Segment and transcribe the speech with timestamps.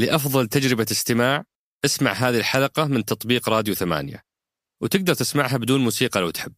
[0.00, 1.44] لأفضل تجربة استماع
[1.84, 4.24] اسمع هذه الحلقة من تطبيق راديو ثمانية.
[4.80, 6.54] وتقدر تسمعها بدون موسيقى لو تحب.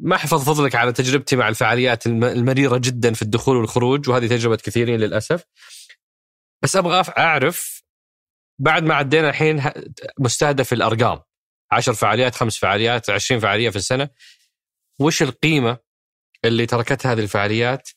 [0.00, 4.56] ما حفظ فضلك على تجربتي مع الفعاليات الم- المريرة جدا في الدخول والخروج وهذه تجربة
[4.56, 5.44] كثيرين للأسف.
[6.62, 7.82] بس أبغى أعرف
[8.58, 9.62] بعد ما عدينا الحين
[10.18, 11.20] مستهدف الأرقام.
[11.72, 14.08] عشر فعاليات خمس فعاليات عشرين فعالية في السنة.
[15.00, 15.78] وش القيمة
[16.44, 17.88] اللي تركتها هذه الفعاليات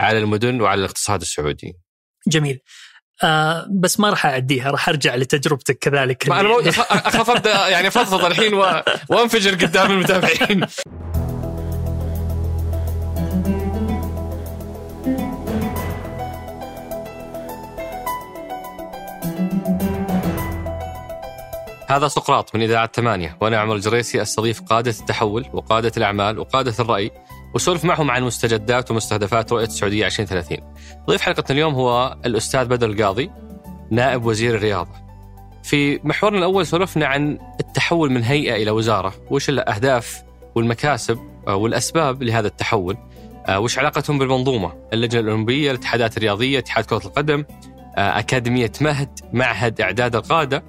[0.00, 1.74] على المدن وعلى الاقتصاد السعودي؟
[2.28, 2.60] جميل.
[3.24, 6.58] آه بس ما راح أعديها راح أرجع لتجربتك كذلك أنا مو-
[6.90, 8.82] اخاف ابدا يعني أفضفض الحين و...
[9.08, 10.64] وأنفجر قدام المتابعين.
[21.88, 27.10] هذا سقراط من إذاعة ثمانية وأنا عمر الجريسي أستضيف قادة التحول وقادة الأعمال وقادة الرأي.
[27.54, 30.58] وسولف معهم عن مستجدات ومستهدفات رؤية السعودية 2030
[31.06, 33.30] ضيف حلقة اليوم هو الأستاذ بدر القاضي
[33.90, 34.90] نائب وزير الرياضة.
[35.62, 39.14] في محورنا الأول سولفنا عن التحول من هيئة إلى وزارة.
[39.30, 40.22] وش الأهداف
[40.54, 42.96] والمكاسب آه، والأسباب لهذا التحول؟
[43.46, 47.44] آه، وش علاقتهم بالمنظومة؟ اللجنة الأولمبية الاتحادات الرياضية اتحاد كرة القدم
[47.96, 50.64] آه، أكاديمية مهد معهد إعداد القادة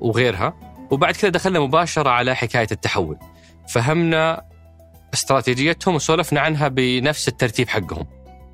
[0.00, 0.54] وغيرها.
[0.90, 3.18] وبعد كذا دخلنا مباشرة على حكاية التحول.
[3.68, 4.42] فهمنا
[5.14, 8.06] استراتيجيتهم وسولفنا عنها بنفس الترتيب حقهم.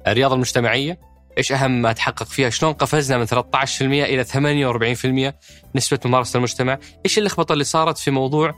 [0.07, 0.99] الرياضة المجتمعية
[1.39, 5.35] إيش أهم ما تحقق فيها؟ شلون قفزنا من 13% إلى 48%
[5.77, 8.55] نسبة ممارسة المجتمع؟ إيش اللخبطه اللي صارت في موضوع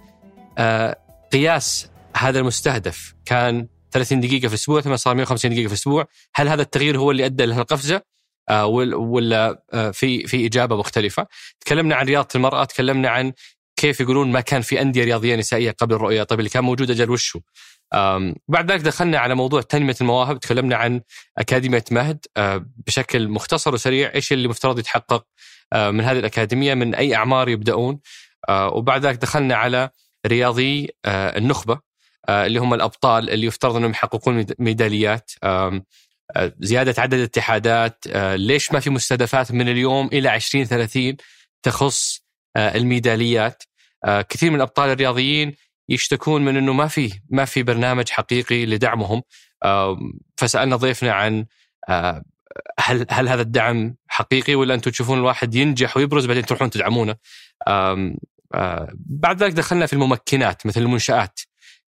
[0.59, 0.97] آه
[1.33, 6.07] قياس هذا المستهدف؟ كان 30 دقيقة في أسبوع ثم صار 150 دقيقة في أسبوع.
[6.35, 8.03] هل هذا التغيير هو اللي أدى لهالقفزة؟
[8.49, 11.27] آه ولا- آه في في إجابة مختلفة.
[11.61, 13.33] تكلمنا عن رياضة المرأة تكلمنا عن
[13.77, 16.23] كيف يقولون ما كان في أندية رياضية نسائية قبل الرؤية.
[16.23, 17.43] طيب اللي كان موجود أجل وشو آم،
[18.49, 21.01] بعد ذلك دخلنا على موضوع تنمية المواهب تكلمنا عن
[21.39, 22.27] أكاديمية مهد.
[22.37, 25.25] آه، بشكل مختصر وسريع إيش اللي مفترض يتحقق
[25.73, 28.01] آه، من هذه الأكاديمية من أي أعمار يبدأون.
[28.49, 29.91] آه، وبعد ذلك دخلنا على
[30.27, 31.79] رياضي النخبة
[32.29, 35.31] اللي هم الأبطال اللي يفترض أنهم يحققون ميد- ميداليات.
[36.61, 38.05] زيادة عدد الاتحادات.
[38.35, 41.17] ليش ما في مستهدفات من اليوم إلى 2030
[41.63, 42.23] تخص
[42.57, 43.63] آه، الميداليات؟
[44.29, 45.55] كثير من الأبطال الرياضيين
[45.89, 49.23] يشتكون من إنه ما في ما في برنامج حقيقي لدعمهم
[50.37, 51.47] فسألنا ضيفنا عن
[51.89, 52.25] آه،
[52.81, 57.17] هل هل هذا الدعم حقيقي ولا أنتم تشوفون الواحد ينجح ويبرز بعدين تروحون تدعمونه؟
[57.69, 58.15] آه،
[58.95, 61.41] بعد ذلك دخلنا في الممكنات مثل المنشآت.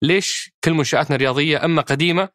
[0.01, 2.29] ليش كل منشآتنا الرياضيه أما قديمة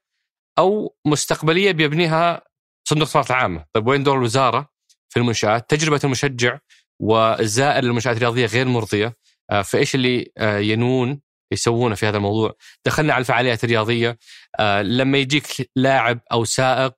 [0.58, 2.42] أو مستقبلية بيبنيها
[2.88, 4.70] صندوق الاستثمارات العامة، طيب وين دور الوزارة
[5.08, 6.58] في المنشآت؟ تجربة المشجع
[7.00, 9.16] والزائر للمنشآت الرياضية غير مرضية،
[9.50, 11.20] آه، فإيش اللي ينوون
[11.52, 12.54] يسوونه في هذا الموضوع؟
[12.86, 14.18] دخلنا على الفعاليات الرياضية
[14.60, 16.92] آه، لما يجيك لاعب أو سائق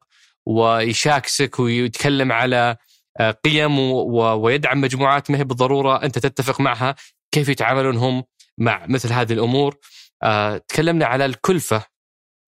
[0.47, 2.77] ويشاكسك ويتكلم على
[3.21, 6.95] آه، قيم ويدعم مجموعات ما هي بالضرورة أنت تتفق معها
[7.33, 8.25] كيف يتعاملون هم
[8.59, 9.77] مع مثل هذه الأمور
[10.23, 11.85] آه، تكلمنا على الكلفة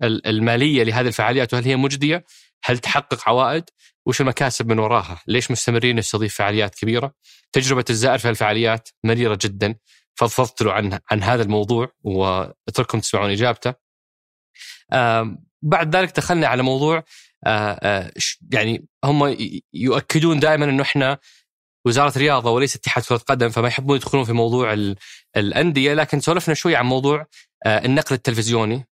[0.02, 2.24] ال- المالية لهذه الفعاليات وهل هي مجدية؟
[2.64, 3.64] هل تحقق عوائد؟
[4.06, 7.12] وش المكاسب من وراها؟ ليش مستمرين نستضيف فعاليات كبيرة؟
[7.52, 9.74] تجربة الزائر في الفعاليات مريرة جدا
[10.14, 13.74] فضفضت له عن عن هذا الموضوع واترككم تسمعون إجابته.
[15.62, 17.04] بعد ذلك دخلنا على موضوع
[17.46, 18.12] آه، آه،
[18.52, 19.36] يعني هم
[19.74, 21.18] يؤكدون دائما إنه إحنا
[21.86, 24.96] وزارة رياضة وليس اتحاد كرة قدم فما يحبون يدخلون في موضوع ال-
[25.36, 27.26] الأندية لكن سولفنا شوي عن موضوع
[27.66, 28.86] آه، النقل التلفزيوني.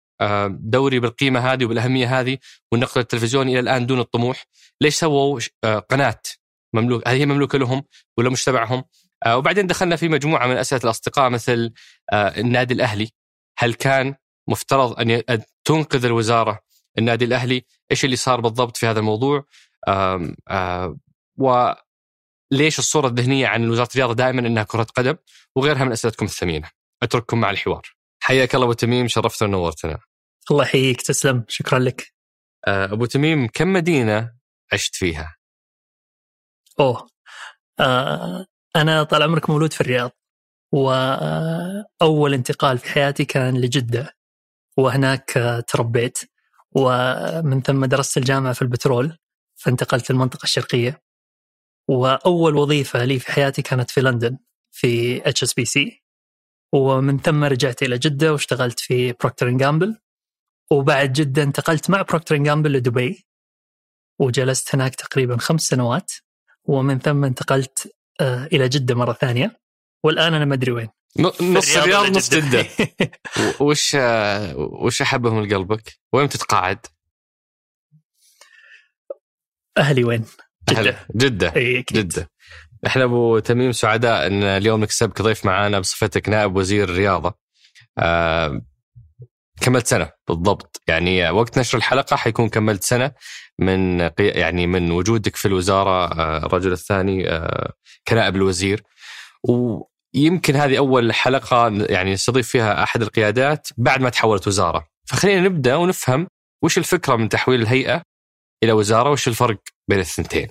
[0.50, 2.38] دوري بالقيمة هذه وبالأهمية هذه
[2.72, 4.46] والنقل التلفزيوني إلى الآن دون الطموح.
[4.82, 5.40] ليش سووا
[5.90, 6.22] قناة
[6.74, 7.84] مملوك هل هي مملوكة لهم
[8.18, 8.84] ولا مش تبعهم
[9.36, 11.74] وبعدين دخلنا في مجموعة من أسئلة الأصدقاء مثل
[12.14, 13.10] آه، النادي الأهلي
[13.58, 14.16] هل كان
[14.48, 15.24] مفترض أن
[15.66, 16.60] تنقذ الوزارة
[16.98, 19.46] النادي الأهلي؟ إيش اللي صار بالضبط في هذا الموضوع؟
[19.88, 20.98] آه،
[21.38, 25.16] وليش الصورة الذهنية عن وزارة الرياضة دائما إنها كرة قدم
[25.56, 26.70] وغيرها من أسئلتكم الثمينة؟
[27.04, 27.82] أترككم مع الحوار.
[28.24, 30.00] حياك الله أبو تميم شرفتنا ونورتنا
[30.52, 31.46] الله يحييك تسلم.
[31.48, 32.14] شكرا لك.
[32.68, 34.34] آه، أبو تميم كم مدينة
[34.74, 35.36] عشت فيها؟
[36.80, 37.10] أوه.
[37.80, 38.46] آه
[38.78, 40.12] أنا طال عمرك مولود في الرياض
[40.74, 44.16] وأول انتقال في حياتي كان لجدة
[44.78, 45.26] وهناك
[45.68, 46.18] تربيت
[46.72, 49.18] ومن ثم درست الجامعة في البترول
[49.56, 51.02] فانتقلت للمنطقة الشرقية.
[51.90, 54.38] وأول وظيفة لي في حياتي كانت في لندن
[54.72, 56.04] في HSBC
[56.74, 59.98] ومن ثم رجعت إلى جدة واشتغلت في Procter & Gamble
[60.72, 63.26] وبعد جدة انتقلت مع Procter & Gamble لدبي
[64.20, 66.12] وجلست هناك تقريبا خمس سنوات.
[66.66, 69.60] ومن ثم انتقلت إلى جدة مرة ثانية
[70.04, 70.88] والآن أنا ما أدري وين
[71.42, 72.66] نص الرياض نص جدة
[73.60, 76.86] وش آه، وش احبهم لقلبك؟ وين تتقاعد؟
[79.78, 80.26] أهلي وين؟
[80.70, 82.30] جدة جدة أكيد جدة
[82.88, 87.34] إحنا أبو تميم سعداء إن اليوم نكسبك ضيف معانا بصفتك نائب وزير الرياضة.
[87.98, 88.62] آه
[89.62, 90.82] كملت سنة بالضبط.
[90.88, 93.12] يعني وقت نشر الحلقة حيكون كملت سنة
[93.60, 97.74] من يعني من وجودك في الوزارة آه الرجل الثاني آه
[98.08, 98.84] كنائب الوزير.
[99.44, 104.88] ويمكن هذه أول حلقة يعني نستضيف فيها أحد القيادات بعد ما تحولت وزارة.
[105.06, 106.28] فخلينا نبدأ ونفهم
[106.64, 108.02] وش الفكرة من تحويل الهيئة
[108.64, 109.60] إلى وزارة وش الفرق
[109.90, 110.48] بين الثنتين.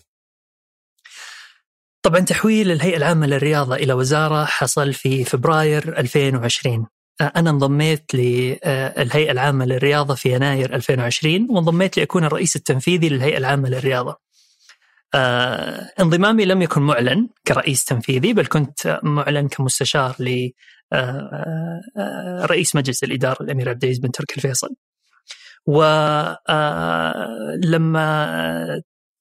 [2.02, 6.86] طبعا تحويل الهيئة العامة للرياضة إلى وزارة حصل في فبراير 2020
[7.20, 14.16] أنا انضميت للهيئة العامة للرياضة في يناير 2020 وانضميت لأكون الرئيس التنفيذي للهيئة العامة للرياضة.
[15.14, 20.50] آه انضمامي لم يكن معلن كرئيس تنفيذي بل كنت معلن كمستشار ل
[20.92, 24.68] آه آه مجلس الإدارة الأمير عبد العزيز بن تركي الفيصل.
[25.66, 26.42] ولما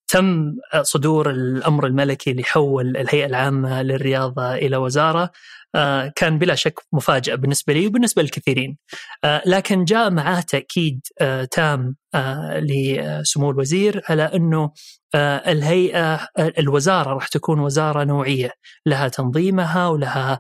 [0.08, 5.32] تم صدور الأمر الملكي لحول الهيئة العامة للرياضة إلى وزارة
[5.76, 8.78] آه، كان بلا شك مفاجأة بالنسبة لي وبالنسبة للكثيرين.
[9.24, 11.96] آه، لكن جاء معاه تأكيد آه، تام
[12.56, 14.72] لسمو الوزير على أنه
[15.48, 18.52] الهيئة الوزارة راح تكون وزارة نوعية.
[18.86, 20.40] لها تنظيمها ولها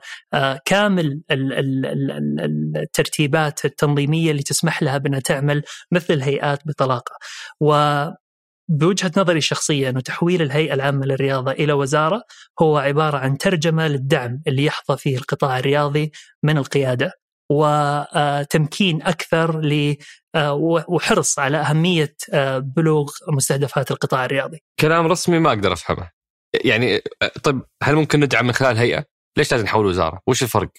[0.65, 1.21] كامل
[2.75, 7.15] الترتيبات التنظيمية اللي تسمح لها بأنها تعمل مثل الهيئات بطلاقة.
[7.61, 7.73] و
[8.69, 12.23] بوجهة نظري الشخصيه انه تحويل الهيئة العامة للرياضة إلى وزارة
[12.61, 16.11] هو عبارة عن ترجمة للدعم اللي يحظى فيه القطاع الرياضي
[16.43, 17.11] من القيادة
[17.51, 19.95] وتمكين أكثر ل
[20.87, 22.15] وحرص على أهمية
[22.57, 24.63] بلوغ مستهدفات القطاع الرياضي.
[24.79, 26.11] كلام رسمي ما أقدر أفهمه.
[26.65, 27.01] يعني
[27.43, 29.05] طيب هل ممكن ندعم من خلال هيئة؟
[29.37, 30.69] ليش لازم نحول وزارة؟ وش الفرق؟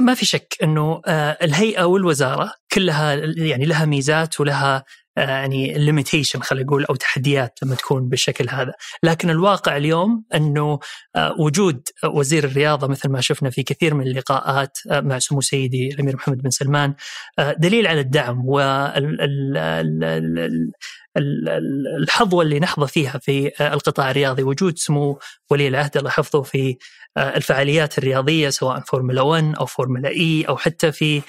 [0.00, 1.02] ما في شك إنه
[1.42, 4.84] الهيئة والوزارة كلها يعني لها ميزات ولها آه،
[5.28, 8.72] يعني ليميتيشن خلينا نقول أو تحديات لما تكون بالشكل هذا،
[9.02, 10.78] لكن الواقع اليوم أنه
[11.16, 15.88] آه، وجود وزير الرياضة مثل ما شفنا في كثير من اللقاءات آه، مع سمو سيدي
[15.88, 16.94] الأمير محمد بن سلمان
[17.58, 18.42] دليل على الدعم
[22.00, 24.42] الحظوة اللي نحظى فيها في القطاع الرياضي.
[24.42, 25.18] وجود سمو
[25.50, 26.76] ولي العهد الله يحفظه في
[27.18, 31.22] الفعاليات الرياضية سواء فورمولا 1 أو فورمولا إي أو حتى في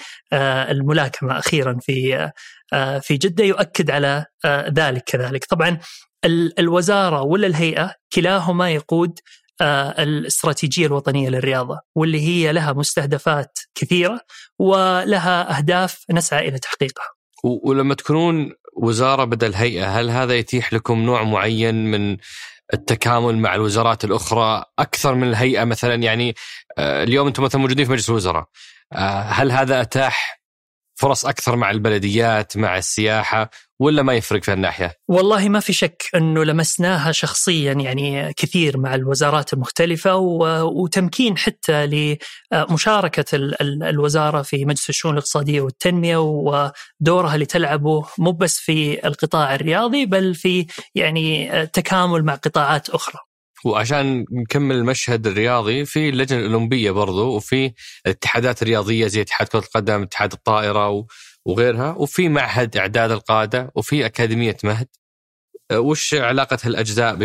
[0.70, 2.30] الملاكمة أخيرا في
[2.72, 5.44] آه، في جدة يؤكد على آه، ذلك كذلك.
[5.44, 5.78] طبعا
[6.58, 9.18] الوزارة ولا الهيئة كلاهما يقود
[9.60, 14.20] آه، الاستراتيجية الوطنية للرياضة واللي هي لها مستهدفات كثيرة
[14.58, 17.06] ولها أهداف نسعى إلى تحقيقها.
[17.44, 22.16] ولما تكونون وزارة بدل هيئة هل هذا يتيح لكم نوع معين من
[22.74, 26.34] التكامل مع الوزارات الأخرى أكثر من الهيئة مثلا؟ يعني
[26.78, 28.48] اليوم أنتم مثلا موجودين في مجلس الوزراء.
[29.24, 30.42] هل هذا أتاح
[30.94, 33.50] فرص أكثر مع البلديات مع السياحة؟
[33.82, 38.94] ولا ما يفرق في الناحيه؟ والله ما في شك إنه لمسناها شخصيا يعني كثير مع
[38.94, 41.86] الوزارات المختلفة وتمكين حتى
[42.52, 43.24] لمشاركة
[43.62, 50.34] الوزارة في مجلس الشؤون الاقتصادية والتنمية ودورها اللي تلعبه مو بس في القطاع الرياضي بل
[50.34, 53.18] في يعني تكامل مع قطاعات أخرى.
[53.64, 57.72] وعشان نكمل المشهد الرياضي في اللجنة الأولمبية برضو وفي
[58.06, 60.88] الاتحادات الرياضية زي اتحاد كرة القدم، اتحاد الطائرة
[61.46, 64.88] وغيرها وفي معهد إعداد القادة وفي أكاديمية مهد.
[65.72, 67.16] وش علاقة هالاجزاء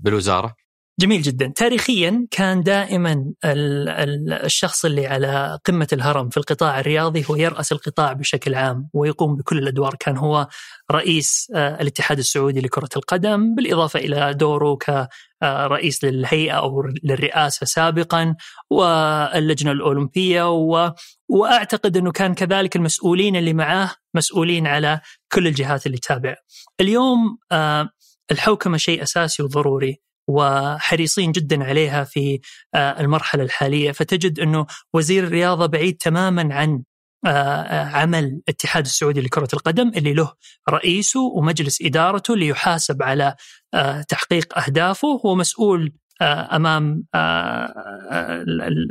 [0.00, 0.56] بالوزارة؟
[1.00, 7.72] جميل جدا تاريخيا كان دائما الشخص اللي على قمة الهرم في القطاع الرياضي هو يرأس
[7.72, 10.48] القطاع بشكل عام ويقوم بكل الأدوار كان هو
[10.90, 14.68] رئيس آه، الاتحاد السعودي لكرة القدم بالإضافة إلى دوره
[15.42, 18.34] كرئيس للهيئة أو للرئاسة سابقا
[18.70, 20.94] واللجنة الأولمبية و...
[21.28, 25.00] وأعتقد أنه كان كذلك المسؤولين اللي معاه مسؤولين على
[25.32, 26.36] كل الجهات اللي تابع
[26.80, 27.88] اليوم آه،
[28.30, 32.40] الحوكمة شيء أساسي وضروري وحريصين جدا عليها في
[32.74, 36.91] آه، المرحلة الحالية فتجد إنه وزير الرياضة بعيد تماما عن آه، آه،
[37.24, 40.32] عمل الاتحاد السعودي لكرة القدم اللي له
[40.70, 43.34] رئيسه ومجلس إدارته اللي يحاسب على
[44.08, 47.04] تحقيق أهدافه هو مسؤول أمام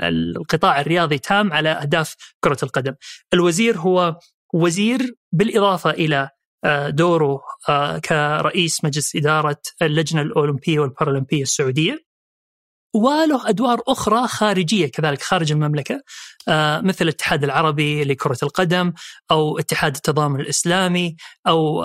[0.04, 2.94] القطاع الرياضي تام على أهداف كرة القدم.
[3.34, 4.20] الوزير هو
[4.54, 6.30] وزير بالإضافة إلى
[6.64, 12.00] آه، دوره آه، كرئيس مجلس إدارة اللجنة الأولمبية والبارالمبية السعودية
[12.94, 16.02] وله أدوار أخرى خارجية كذلك خارج المملكة
[16.48, 18.94] آه، مثل الاتحاد العربي لكرة القدم
[19.32, 21.16] أو اتحاد التضامن الإسلامي
[21.48, 21.84] أو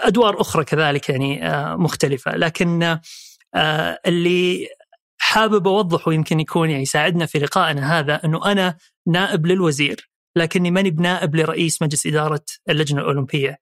[0.00, 1.40] أدوار أخرى كذلك يعني
[1.76, 2.36] مختلفة.
[2.36, 2.98] لكن
[4.06, 4.68] اللي
[5.18, 8.76] حابب أوضحه يمكن يكون يعني يساعدنا في لقائنا هذا أنه أنا
[9.06, 13.50] نائب للوزير لكني ماني بنائب لرئيس مجلس إدارة اللجنة الأولمبية.
[13.50, 13.58] آه،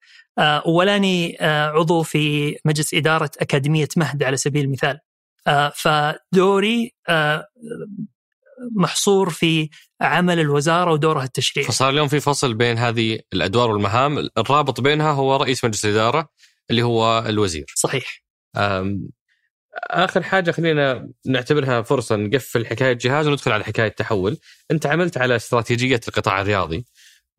[0.65, 4.99] ولاني آه، عضو في مجلس إدارة أكاديمية مهد على سبيل المثال
[5.47, 6.93] آه، فدوري
[8.75, 9.69] محصور في
[10.01, 11.67] عمل الوزارة ودورها التشريعي.
[11.67, 16.29] فصار اليوم في فصل بين هذه الأدوار والمهام، الرابط بينها هو رئيس مجلس الإدارة
[16.69, 17.65] اللي هو الوزير.
[17.75, 18.23] صحيح.
[19.75, 24.37] آخر حاجة خلينا نعتبرها فرصة نقفل حكاية جهاز وندخل على حكاية تحول،
[24.71, 26.85] أنت عملت على استراتيجية القطاع الرياضي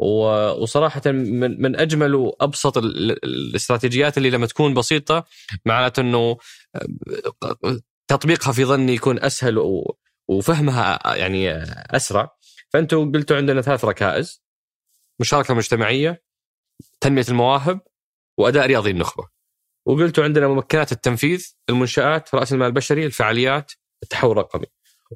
[0.02, 5.25] وصراحة من من أجمل وأبسط الاستراتيجيات اللي لما تكون بسيطة
[5.64, 6.37] معناته إنه
[8.09, 9.85] تطبيقها في ظني يكون أسهل
[10.28, 11.52] وفهمها يعني
[11.97, 12.37] أسرع.
[12.73, 14.42] فانتم قلتوا عندنا ثلاث ركائز.
[15.21, 16.23] مشاركة مجتمعية
[17.00, 17.80] تنمية المواهب
[18.38, 19.28] وأداء رياضي النخبة.
[19.87, 24.66] وقلتوا عندنا ممكنات التنفيذ المنشآت رأس المال البشري الفعاليات التحول الرقمي.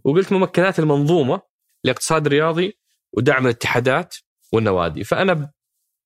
[0.04, 1.42] وقلت ممكنات المنظومة
[1.84, 2.78] الاقتصاد الرياضي
[3.12, 4.16] ودعم الاتحادات
[4.52, 5.04] والنوادي.
[5.04, 5.52] فأنا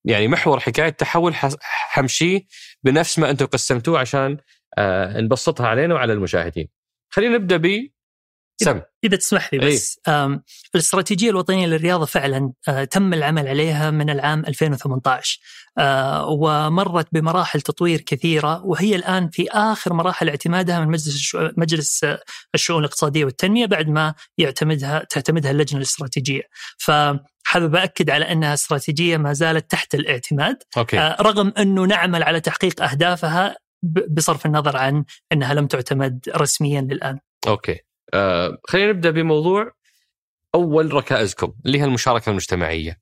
[0.05, 2.41] يعني محور حكاية تحول حمشيه
[2.83, 4.39] بنفس ما أنتم قسمتوه عشان
[4.79, 6.69] آه نبسطها علينا وعلى المشاهدين.
[7.11, 7.57] خلينا نبدأ
[8.65, 10.43] سم اذا تسمح لي بس أيه؟
[10.75, 15.41] الاستراتيجية الوطنية للرياضة فعلا آه تم العمل عليها من العام 2018
[15.79, 22.07] آه ومرت بمراحل تطوير كثيرة وهي الآن في آخر مراحل اعتمادها من مجلس مجلس
[22.55, 26.43] الشؤون الاقتصادية والتنمية بعد ما يعتمدها تعتمدها اللجنة الاستراتيجية
[26.79, 26.91] ف
[27.45, 30.99] حابب اكد على أنها استراتيجية ما زالت تحت الاعتماد أوكي.
[30.99, 33.57] آه رغم أنه نعمل على تحقيق أهدافها
[34.11, 37.19] بصرف النظر عن أنها لم تعتمد رسميا للآن.
[37.47, 37.81] أوكي.
[38.15, 39.73] آه خلينا نبدأ بموضوع
[40.55, 42.99] أول ركائزكم اللي هي المشاركة المجتمعية.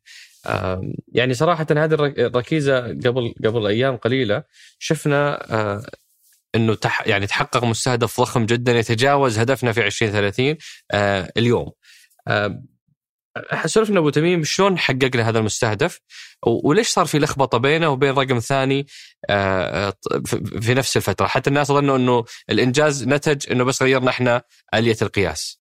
[0.47, 0.83] آه
[1.15, 4.43] يعني صراحة هذه الركيزة قبل قبل أيام قليلة
[4.79, 5.83] شفنا آه
[6.55, 10.57] إنه تح يعني تحقق مستهدف ضخم جدا يتجاوز هدفنا في 2030
[10.93, 11.73] آه اليوم.
[13.67, 16.01] سولفنا أبو تميم شلون حققنا هذا المستهدف؟
[16.47, 18.87] وليش صار في لخبطة بينه وبين رقم ثاني
[19.31, 19.95] آه،
[20.61, 24.43] في نفس الفترة؟ حتى الناس ظنوا إنه الإنجاز نتج إنه بس غيرنا إحنا
[24.75, 25.61] آلية القياس.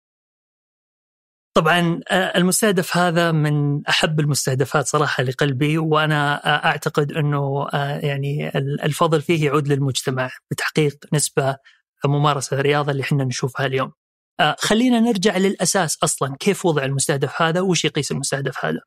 [1.58, 7.68] طبعا آه، المستهدف هذا من أحب المستهدفات صراحة لقلبي وأنا آه، أعتقد إنه
[8.04, 11.58] يعني الفضل فيه يعود للمجتمع بتحقيق نسبة
[12.06, 13.92] ممارسة الرياضه اللي إحنا نشوفها اليوم.
[14.40, 18.80] آه، خلينا نرجع للأساس أصلا كيف وضع المستهدف هذا؟ وش يقيس المستهدف هذا؟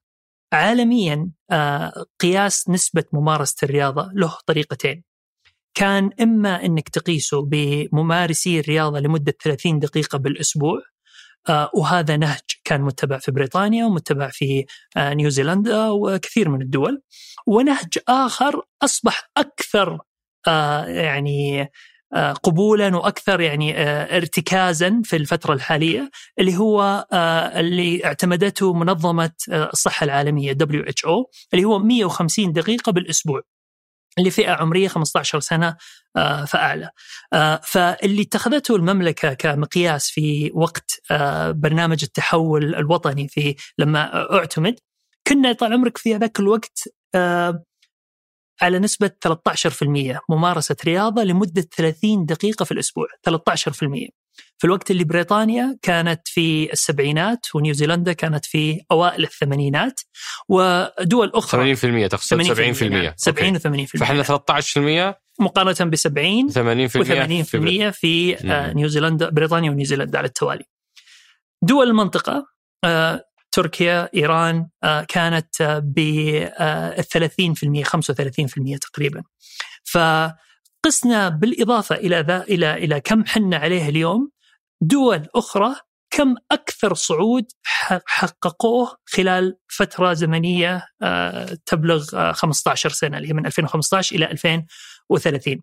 [0.53, 5.05] عالميا آه، قياس نسبة ممارسة الرياضة له طريقتين.
[5.75, 10.81] كان إما إنك تقيسه بممارسي الرياضة لمدة 30 دقيقة بالأسبوع
[11.49, 14.65] آه، وهذا نهج كان متبع في بريطانيا ومتبع في
[14.99, 17.03] نيوزيلندا وكثير من الدول.
[17.47, 19.99] ونهج آخر أصبح أكثر
[20.87, 21.71] يعني
[22.13, 30.05] قبولا وأكثر يعني آه، ارتكازا في الفترة الحالية اللي هو آه، اللي اعتمدته منظمة الصحة
[30.05, 31.25] العالمية WHO
[31.55, 33.43] اللي هو 150 دقيقة بالأسبوع
[34.19, 35.77] لفئه عمرية 15 سنة
[36.47, 36.91] فأعلى.
[37.63, 41.01] فاللي اتخذته المملكة كمقياس في وقت
[41.51, 44.79] برنامج التحول الوطني في لما أعتمد
[45.27, 46.89] كنا طال عمرك في هذاك الوقت
[48.63, 54.09] على نسبة 13% ممارسة رياضة لمدة 30 دقيقة في الأسبوع 13%
[54.59, 60.01] في الوقت اللي بريطانيا كانت في السبعينات ونيوزيلندا كانت في أوائل الثمانينات
[60.49, 61.77] ودول أخرى.
[61.77, 68.73] 80% تقصد 70% 70 و 80% فإحنا 13% مقارنة ب 70 80% و80% في آه،
[68.73, 70.65] نيوزيلندا بريطانيا ونيوزيلندا على التوالي.
[71.63, 72.47] دول المنطقة
[72.85, 76.01] آه، تركيا إيران آه، كانت ب
[77.03, 79.23] 30% 35% تقريبا.
[79.85, 84.31] فقسنا بالإضافة إلى ذا إلى إلى كم حنا عليه اليوم.
[84.83, 85.75] دول أخرى
[86.11, 87.45] كم أكثر صعود
[88.07, 95.63] حققوه خلال فترة زمنية آه، تبلغ 15 سنة اللي هي من 2015 إلى 2030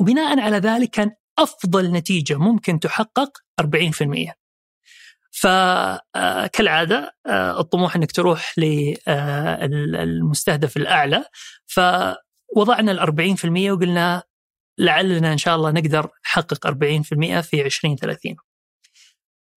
[0.00, 4.43] وبناء على ذلك كان أفضل نتيجة ممكن تحقق 40%
[5.34, 8.58] فكالعادة آه، الطموح أنك تروح
[9.08, 11.24] للمستهدف الأعلى.
[11.66, 14.22] فوضعنا الأربعين في المية وقلنا
[14.78, 18.36] لعلنا إن شاء الله نقدر نحقق 40% في 2030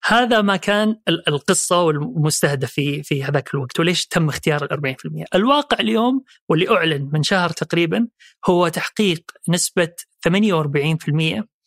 [0.04, 3.80] هذا ما كان القصة والمستهدف في في هذاك الوقت.
[3.80, 8.08] وليش تم اختيار ال 40%؟ الواقع اليوم واللي أعلن من شهر تقريبا
[8.48, 9.92] هو تحقيق نسبة
[10.28, 11.57] 48% آه،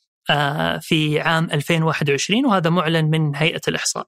[0.82, 4.08] في عام 2021 وهذا معلن من هيئة الإحصاء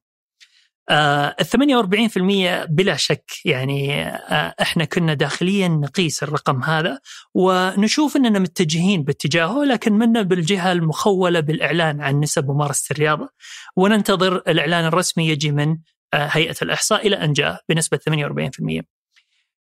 [0.90, 7.00] آه، ال 48% بلا شك يعني آه، إحنا كنا داخليا نقيس الرقم هذا
[7.34, 13.30] ونشوف إننا متجهين باتجاهه لكن منا بالجهة المخولة بالإعلان عن نسب ممارسة الرياضة
[13.76, 15.78] وننتظر الإعلان الرسمي يجي من
[16.14, 18.82] آه، هيئة الإحصاء إلى أن جاء بنسبة 48%.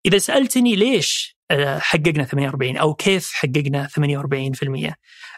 [0.07, 4.95] إذا سألتني ليش آه، حققنا 48 أو كيف حققنا 48%؟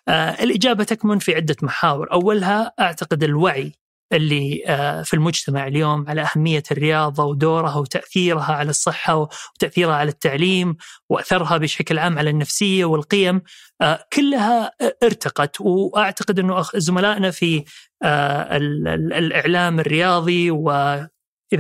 [0.09, 3.73] الإجابة تكمن في عدة محاور، أولها أعتقد الوعي
[4.13, 10.77] اللي آه، في المجتمع اليوم على أهمية الرياضة ودورها وتأثيرها على الصحة وتأثيرها على التعليم
[11.11, 13.43] وأثرها بشكل عام على النفسية والقيم
[13.83, 15.61] آه، كلها ارتقت.
[15.61, 17.65] وأعتقد أنه زملائنا في
[18.03, 21.09] آه، الإعلام الرياضي وإذا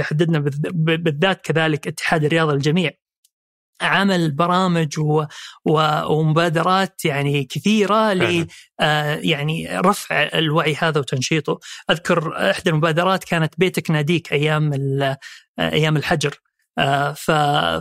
[0.00, 0.38] حددنا
[0.74, 2.90] بالذات كذلك اتحاد الرياضة الجميع
[3.82, 5.24] عمل برامج و...
[5.64, 6.02] و...
[6.12, 8.46] ومبادرات يعني كثيرة ل
[8.80, 11.58] آه يعني رفع الوعي هذا وتنشيطه،
[11.90, 15.16] أذكر إحدى المبادرات كانت بيتك ناديك أيام ال...
[15.58, 16.38] أيام الحجر.
[16.78, 17.30] آه ف...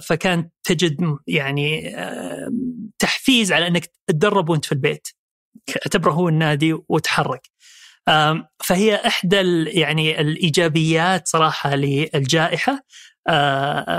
[0.07, 2.51] فكان تجد يعني آه
[2.99, 5.07] تحفيز على أنك تتدرب وأنت في البيت.
[5.69, 7.41] اعتبره هو النادي وتحرك.
[8.63, 12.73] فهي إحدى يعني الإيجابيات صراحة للجائحة.
[12.73, 12.81] آه،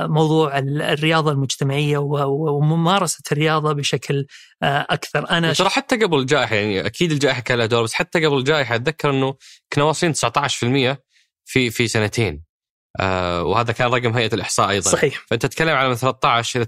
[0.09, 4.27] موضوع الرياضة المجتمعية وممارسة الرياضة بشكل
[4.63, 5.31] آه، أكثر.
[5.31, 8.75] أنا ترى حتى قبل الجائحة يعني أكيد الجائحة كان لها دور بس حتى قبل الجائحة
[8.75, 9.35] أتذكر إنه
[9.73, 10.97] كنا واصلين 19%
[11.45, 12.53] في في سنتين.
[13.01, 14.91] آه وهذا كان رقم هيئة الإحصاء أيضا.
[14.91, 15.25] صحيح.
[15.31, 16.67] فأنت تتكلم على 13 إلى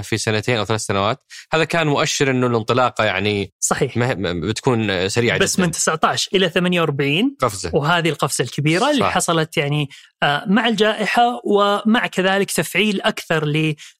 [0.00, 1.18] 19% في سنتين أو ثلاث سنوات.
[1.52, 3.98] هذا كان مؤشر إنه الانطلاقة يعني صحيح.
[4.22, 5.66] بتكون سريعة بس جدا.
[5.66, 7.70] من 19 إلى 48 قفزة.
[7.74, 8.88] وهذه القفزة الكبيرة صح.
[8.88, 10.11] اللي حصلت يعني آه،
[10.46, 13.44] مع الجائحة ومع كذلك تفعيل أكثر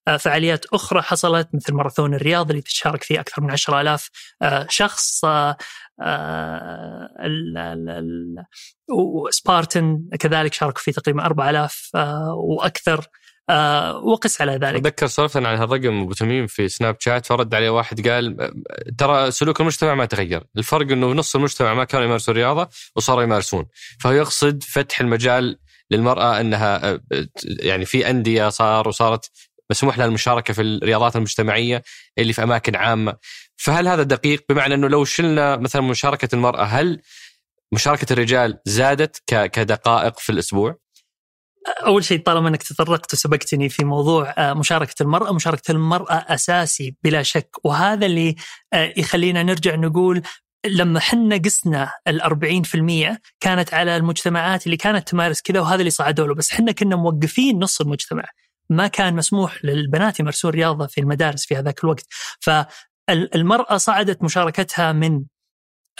[0.09, 4.11] لفعاليات أخرى حصلت مثل ماراثون الرياض اللي تشارك فيه أكثر من 10000
[4.43, 5.21] آه، شخص
[8.91, 13.07] وسبارتن كذلك شاركوا فيه تقريبا 4000 آه، وأكثر
[13.51, 14.77] آه، وقس على ذلك.
[14.81, 18.53] أتذكر سولفنا عن هالرقم أبو تميم في سناب شات فرد عليه واحد قال
[18.99, 23.67] ترى سلوك المجتمع ما تغير، الفرق إنه نص المجتمع ما كانوا يمارسون رياضه وصاروا يمارسون،
[24.01, 25.59] فهو يقصد فتح المجال
[25.93, 27.01] للمرأة أنها
[27.45, 29.31] يعني في أندية صار وصارت
[29.71, 31.83] مسموح لها المشاركة في الرياضات المجتمعية
[32.19, 33.17] اللي في أماكن عامة،
[33.57, 37.01] فهل هذا دقيق؟ بمعنى أنه لو شلنا مثلا مشاركة المرأة هل
[37.73, 40.79] مشاركة الرجال زادت كدقائق في الأسبوع؟
[41.87, 47.51] أول شيء طالما إنك تطرقت وسبقتني في موضوع مشاركة المرأة، مشاركة المرأة أساسي بلا شك.
[47.65, 48.37] وهذا اللي
[48.75, 50.23] يخلينا نرجع نقول
[50.67, 56.27] لما حنا قسنا ال 40% كانت على المجتمعات اللي كانت تمارس كذا وهذا اللي صعدوا
[56.27, 58.25] له بس حنا كنا موقفين نص المجتمع.
[58.71, 62.07] ما كان مسموح للبنات يمارسون رياضة في المدارس في هذاك الوقت.
[62.41, 65.25] فالمرأة صعدت مشاركتها من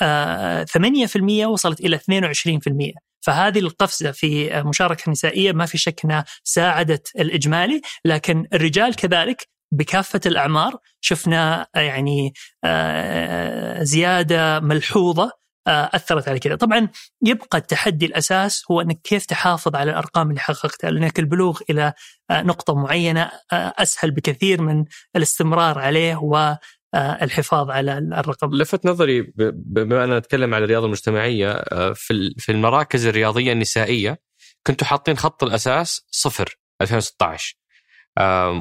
[0.01, 7.09] 8% آه، وصلت إلى 22% فهذه القفزة في مشاركة نسائية ما في شك إنها ساعدت
[7.19, 12.33] الإجمالي لكن الرجال كذلك بكافة الأعمار شفنا يعني
[12.65, 15.31] آه، زيادة ملحوظة
[15.67, 16.89] آه، أثرت على كذا، طبعا
[17.27, 21.93] يبقى التحدي الأساس هو إنك كيف تحافظ على الأرقام اللي حققتها، لأنك البلوغ إلى
[22.33, 24.85] نقطة معينة أسهل بكثير من
[25.17, 26.57] الاستمرار عليه و
[26.95, 28.55] آه، الحفاظ على الرقم.
[28.55, 31.93] لفت نظري بما أننا نتكلم على الرياضة المجتمعية آه،
[32.39, 34.19] في المراكز الرياضية النسائية
[34.67, 37.62] كنتوا حاطين خط الأساس صفر 2016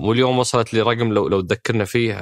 [0.01, 2.13] واليوم وصلت لرقم لو لو تذكرنا فيه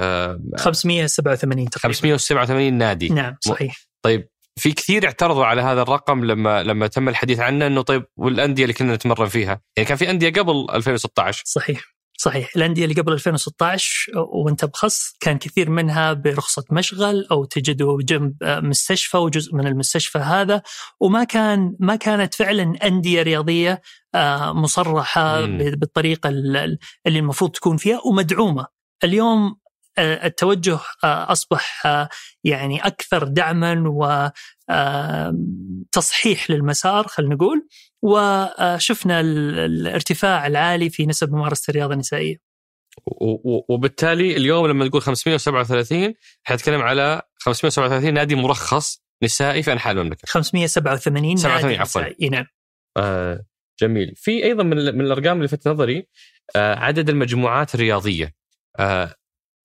[0.57, 1.97] 587 تقريبا.
[1.97, 3.09] 587 نادي.
[3.09, 3.75] نعم صحيح.
[4.05, 8.63] طيب في كثير اعترضوا على هذا الرقم لما لما تم الحديث عنه إنه طيب والأندية
[8.63, 11.98] اللي كنا نتمرن فيها، يعني كان في أندية قبل 2016 صحيح.
[12.21, 12.49] صحيح.
[12.55, 19.17] الأندية اللي قبل 2016 وانت بخص كان كثير منها برخصة مشغل أو تجده جنب مستشفى
[19.17, 20.61] وجزء من المستشفى هذا.
[20.99, 23.81] وما كان ما كانت فعلا أندية رياضية
[24.15, 26.77] آه، مصرحة بالطريقة اللي
[27.07, 28.67] المفروض تكون فيها ومدعومة.
[29.03, 29.55] اليوم
[29.97, 31.87] آه، التوجه آه، أصبح
[32.43, 33.83] يعني أكثر دعما
[35.89, 37.67] وتصحيح للمسار خلينا نقول.
[38.01, 42.37] وشفنا الارتفاع العالي في نسب ممارسة الرياضة النسائية.
[43.69, 50.21] وبالتالي اليوم لما تقول 537 حنتكلم على 537 نادي مرخص نسائي في أنحاء المملكة.
[50.27, 52.01] 587 87 عفوا.
[52.31, 52.45] نعم.
[52.97, 53.45] آه
[53.81, 54.13] جميل.
[54.15, 56.07] في أيضا من, من الأرقام اللي لفتت نظري
[56.55, 58.35] آه عدد المجموعات الرياضية.
[58.79, 59.15] آه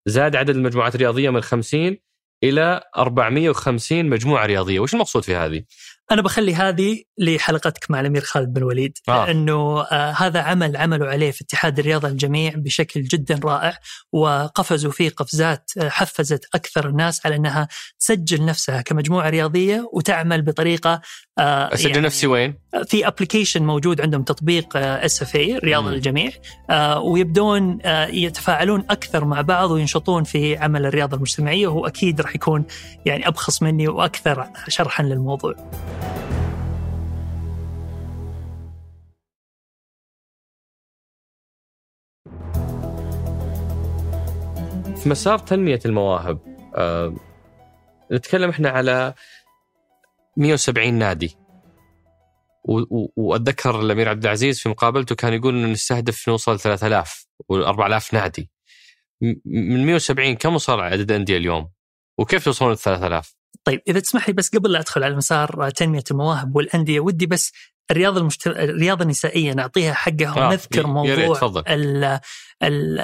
[0.07, 1.97] زاد عدد المجموعات الرياضية من 50
[2.45, 5.64] إلى 450 مجموعة رياضية، وش المقصود في هذه؟
[6.11, 9.27] أنا بخلي هذه لحلقتك مع الأمير خالد بن الوليد آه.
[9.27, 13.79] لأنه آه هذا عمل عملوا عليه في اتحاد الرياضة الجميع بشكل جدا رائع
[14.12, 17.68] وقفزوا فيه قفزات آه حفزت أكثر الناس على أنها
[18.01, 21.01] تسجل نفسها كمجموعة رياضية وتعمل بطريقة
[21.38, 22.55] آه أسجل يعني نفسي وين؟
[22.87, 26.31] في application موجود عندهم تطبيق SFA رياضة للجميع
[26.71, 32.35] آه ويبدون آه يتفاعلون أكثر مع بعض وينشطون في عمل الرياضة المجتمعية وهو أكيد راح
[32.35, 32.64] يكون
[33.07, 35.55] يعني أبخص مني وأكثر شرحا للموضوع.
[45.02, 46.40] في مسار تنمية المواهب
[46.76, 47.14] أه
[48.12, 49.14] نتكلم إحنا على
[50.37, 51.37] 170 نادي
[53.16, 58.50] وأتذكر الأمير عبد العزيز في مقابلته كان يقول إنه نستهدف نوصل 3000 و4000 نادي
[59.44, 61.70] من 170 كم وصل عدد الأندية اليوم؟
[62.18, 63.38] وكيف توصلون ل 3000؟
[63.68, 67.52] طيب إذا تسمح لي بس قبل لا أدخل على مسار تنمية المواهب والأندية ودي بس
[67.90, 71.14] الرياضه المجتمع الرياضة النسائية نعطيها حقها آه ونذكر موضوع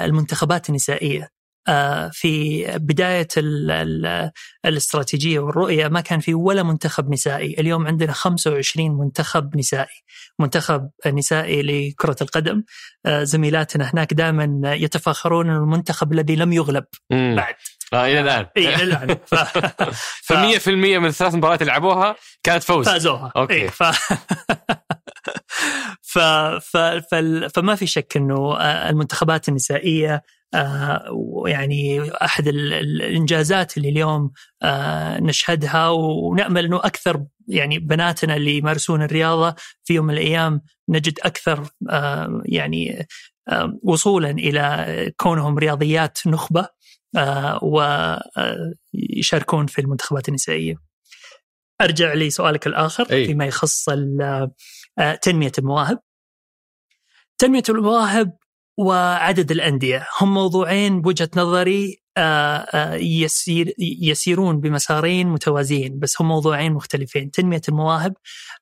[0.05, 1.29] المنتخبات النسائية.
[1.67, 4.31] آه، في بداية ال ال
[4.65, 7.55] الاستراتيجية والرؤية ما كان في ولا منتخب نسائي.
[7.59, 10.03] اليوم عندنا 25 منتخب نسائي.
[10.39, 12.63] منتخب نسائي لكرة القدم.
[13.05, 17.35] آه، زميلاتنا هناك دائما يتفاخرون المنتخب الذي لم يغلب مم.
[17.37, 17.55] بعد.
[17.95, 18.45] آه إلى الآن.
[18.57, 19.17] اي إلى الآن.
[19.31, 19.35] ف...
[20.23, 22.85] ف 100% من الثلاث مباريات اللي لعبوها كانت فوز.
[22.85, 23.31] فازوها.
[23.35, 23.53] أوكي.
[23.53, 23.83] إيه ف...
[26.13, 26.19] ف...
[26.59, 26.77] ف...
[26.77, 27.15] ف...
[27.55, 30.21] فما في شك إنه المنتخبات النسائية
[31.11, 34.31] ويعني أحد الإنجازات اللي اليوم
[34.63, 41.19] آه، نشهدها ونأمل إنه أكثر يعني بناتنا اللي يمارسون الرياضة في يوم من الأيام نجد
[41.23, 43.07] أكثر آه، يعني
[43.49, 46.67] آه، وصولا إلى كونهم رياضيات نخبة.
[47.61, 50.75] ويشاركون في المنتخبات النسائية.
[51.81, 53.25] أرجع لسؤالك الآخر أي.
[53.25, 53.85] فيما يخص
[55.21, 55.99] تنمية المواهب.
[57.37, 58.37] تنمية المواهب
[58.77, 66.73] وعدد الأندية هم موضوعين بوجهة نظري آه، آه، يسير يسيرون بمسارين متوازيين بس هم موضوعين
[66.73, 68.13] مختلفين تنمية المواهب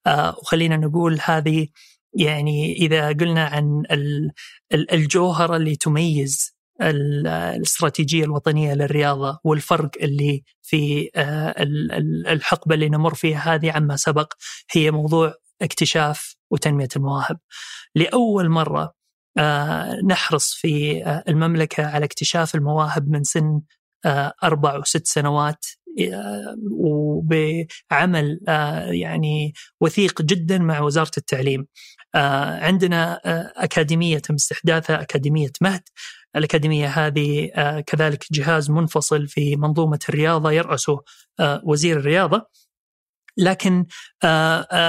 [0.07, 1.67] آه، وخلينا نقول هذه
[2.13, 3.83] يعني إذا قلنا عن
[4.73, 6.52] الجوهرة اللي تميز
[6.89, 11.09] الاستراتيجية الوطنية للرياضة والفرق اللي في
[12.27, 14.33] الحقبة اللي نمر فيها هذه عما سبق
[14.71, 17.39] هي موضوع اكتشاف وتنمية المواهب.
[17.95, 18.93] لأول مرة
[19.37, 23.61] آه، نحرص في آه، المملكة على اكتشاف المواهب من سن
[24.05, 25.65] آه، أربع وست سنوات
[26.71, 28.39] وبعمل
[28.91, 31.67] يعني وثيق جدا مع وزارة التعليم.
[32.15, 33.21] عندنا
[33.63, 35.81] أكاديمية تم استحداثها أكاديمية مهد
[36.35, 37.51] الأكاديمية هذه
[37.87, 40.99] كذلك جهاز منفصل في منظومة الرياضة يرأسه
[41.63, 42.47] وزير الرياضة.
[43.37, 43.85] لكن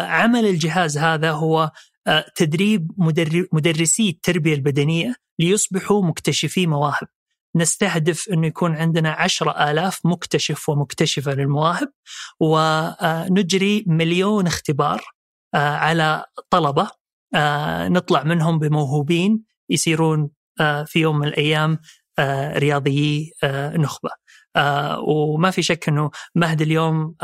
[0.06, 1.70] عمل الجهاز هذا هو
[2.06, 2.90] آه، تدريب
[3.52, 7.08] مدرسي التربية البدنية ليصبحوا مكتشفي مواهب.
[7.56, 11.92] نستهدف أنه يكون عندنا عشرة آلاف مكتشف ومكتشفة للمواهب
[12.40, 15.02] ونجري مليون اختبار
[15.54, 16.90] آه، على طلبة
[17.34, 20.30] آه، نطلع منهم بموهوبين يصيرون
[20.86, 21.78] في يوم من الأيام
[22.56, 23.32] رياضيي
[23.74, 24.10] نخبة.
[24.98, 27.14] وما في شك أنه مهد اليوم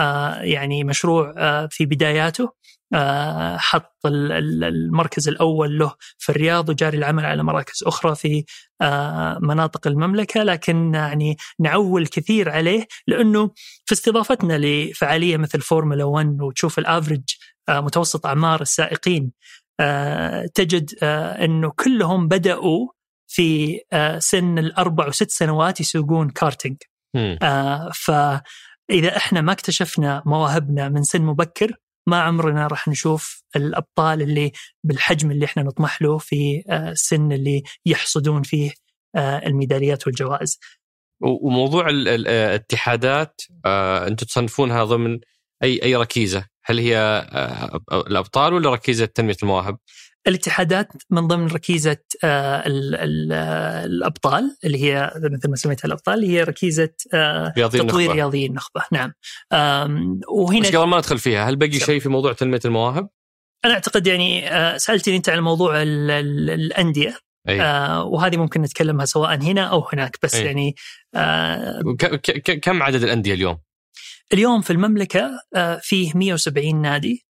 [0.43, 1.35] يعني مشروع
[1.71, 2.53] في بداياته.
[2.95, 8.45] آه، حط المركز الأول له في الرياض وجاري العمل على مراكز أخرى في
[8.81, 10.43] آه، مناطق المملكة.
[10.43, 13.51] لكن يعني نعول كثير عليه لأنه
[13.85, 17.23] في استضافتنا لفعالية مثل فورمولا 1 وتشوف ال average
[17.69, 19.33] آه، متوسط أعمار السائقين
[20.55, 22.89] تجد أنه كلهم بدأوا
[23.33, 23.81] في
[24.19, 26.77] سن الأربع وست سنوات يسوقون كارتينج
[27.95, 34.53] فإذا إحنا ما اكتشفنا مواهبنا من سن مبكر ما عمرنا راح نشوف الأبطال اللي
[34.85, 38.73] بالحجم اللي إحنا نطمح له في آه، السن اللي يحصدون فيه
[39.17, 40.59] آه، الميداليات والجوائز.
[41.21, 45.19] وموضوع الاتحادات آه، أنتم تصنفونها ضمن
[45.63, 47.27] أي أي ركيزة؟ هل هي
[47.93, 49.79] الأبطال ولا ركيزة تنمية المواهب؟
[50.27, 52.63] الاتحادات من ضمن ركيزة آه،
[53.87, 58.83] الأبطال اللي هي مثل ما سميتها الأبطال اللي هي ركيزة آه، رياضي تطوير رياضي النخبة
[58.93, 59.13] نعم
[60.29, 63.09] وهنا بس قبل ما ندخل فيها هل بقي شيء في موضوع تنمية المواهب؟
[63.65, 67.17] أنا أعتقد يعني آه، سألتني أنت عن موضوع الأندية
[67.49, 67.61] أي.
[67.63, 70.45] آه وهذه ممكن نتكلمها سواء هنا أو هناك بس أي.
[70.45, 70.75] يعني
[71.15, 71.83] آه
[72.63, 73.59] كم عدد الأندية اليوم؟
[74.33, 77.27] اليوم في المملكة آه فيه 170 نادي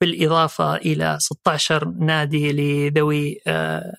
[0.00, 3.92] بالإضافة إلى 16 نادي لذوي آه،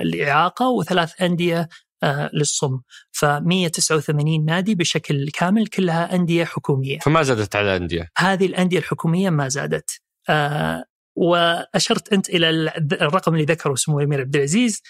[0.00, 1.68] الإعاقة وثلاث أندية
[2.02, 2.80] آه، للصم.
[3.12, 6.98] ف 189 نادي بشكل كامل كلها أندية حكومية.
[6.98, 10.00] فما زادت على الأندية هذه الأندية الحكومية ما زادت.
[10.28, 10.84] آه،
[11.16, 12.50] وأشرت أنت إلى
[12.92, 14.82] الرقم اللي ذكره سمو الأمير عبد العزيز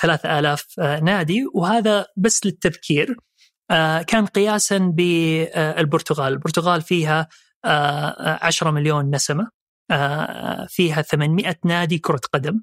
[0.00, 1.44] 3000 نادي.
[1.54, 3.16] وهذا بس للتذكير
[4.06, 7.28] كان قياسا بالبرتغال البرتغال فيها
[7.64, 9.50] 10 مليون نسمة
[9.90, 12.60] آه، فيها 800 نادي كرة قدم.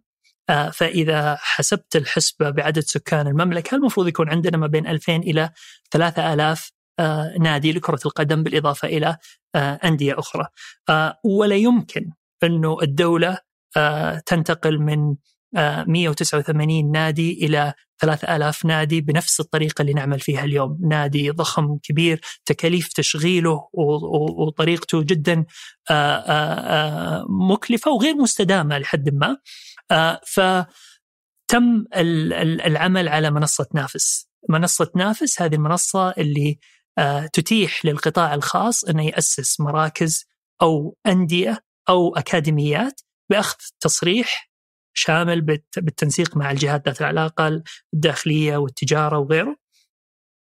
[0.49, 5.49] آه، فإذا حسبت الحسبة بعدد سكان المملكة المفروض يكون عندنا ما بين 2000 إلى
[5.91, 9.17] 3000 آه، نادي لكرة القدم بالإضافة إلى
[9.55, 10.47] أندية أخرى.
[11.23, 12.11] ولا يمكن
[12.43, 13.37] أنه الدولة
[14.25, 15.15] تنتقل من
[15.55, 20.79] 189 نادي إلى 3000 نادي بنفس الطريقة اللي نعمل فيها اليوم.
[20.81, 23.69] نادي ضخم كبير تكاليف تشغيله
[24.37, 25.45] وطريقته جدا
[27.49, 29.37] مكلفة وغير مستدامة لحد ما.
[30.25, 31.85] فتم
[32.65, 34.27] العمل على منصة نافس.
[34.49, 36.59] منصة نافس هذه المنصة اللي
[37.33, 40.25] تتيح للقطاع الخاص أنه يأسس مراكز
[40.61, 44.51] أو أندية أو أكاديميات بأخذ تصريح
[44.97, 45.41] شامل
[45.77, 49.55] بالتنسيق مع الجهات ذات العلاقة الداخلية والتجارة وغيره.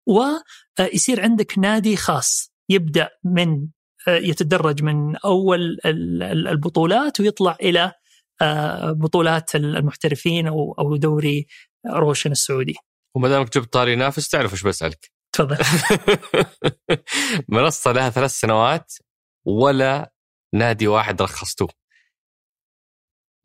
[0.08, 3.68] ويصير عندك نادي خاص يبدأ من
[4.08, 7.92] يتدرج من أول البطولات ويطلع إلى
[8.90, 11.48] بطولات المحترفين أو أو دوري
[11.88, 12.76] روشن السعودي.
[13.16, 15.12] وما دامك جبت طاري ينافس تعرف إيش بسألك.
[15.36, 15.58] تفضل.
[17.50, 18.94] منصة لها ثلاث سنوات
[19.46, 20.14] ولا
[20.54, 21.83] نادي واحد رخصتوه.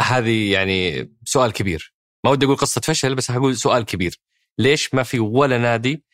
[0.02, 1.94] هذه يعني سؤال كبير.
[2.24, 4.20] ما ودي أقول قصة فشل بس هقول سؤال كبير.
[4.58, 6.04] ليش ما في ولا نادي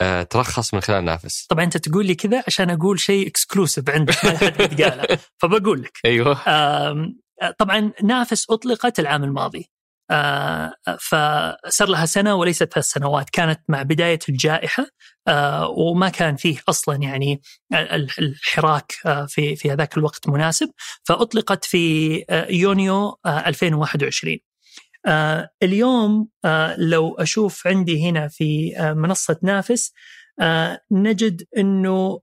[0.00, 4.24] آه ترخص من خلال نافس؟ طبعا أنت تقول لي كذا عشان أقول شيء اكسكلوسيف عندك
[4.24, 5.18] ما حد قاله.
[5.38, 5.98] فبقول لك.
[6.04, 6.34] أيوه.
[7.58, 9.70] طبعا نافس أطلقت العام الماضي.
[10.10, 14.86] آه، فصار لها سنة وليست ثلاث سنوات كانت مع بداية الجائحة
[15.28, 17.40] آه، وما كان فيه أصلا يعني
[18.18, 20.70] الحراك آه، في في هذاك الوقت مناسب
[21.04, 24.38] فأطلقت في يونيو 2021
[25.62, 26.28] اليوم
[26.78, 29.92] لو أشوف عندي هنا في منصة نافس
[30.90, 32.20] نجد أنه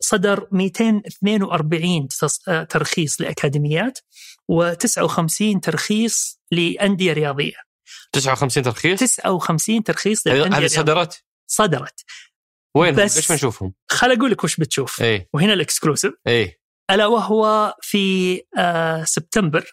[0.00, 2.08] صدر 242
[2.68, 3.98] ترخيص لأكاديميات.
[4.52, 7.66] و59 ترخيص لأندية رياضية
[8.12, 12.04] 59 ترخيص؟ 59 ترخيص للأندية هذه صدرت؟ صدرت
[12.76, 18.40] وين إيش بنشوفهم؟ خل أقول لك وش بتشوف إيه؟ وهنا الإكسكلوسيف إيه؟ ألا وهو في
[18.58, 19.72] آه سبتمبر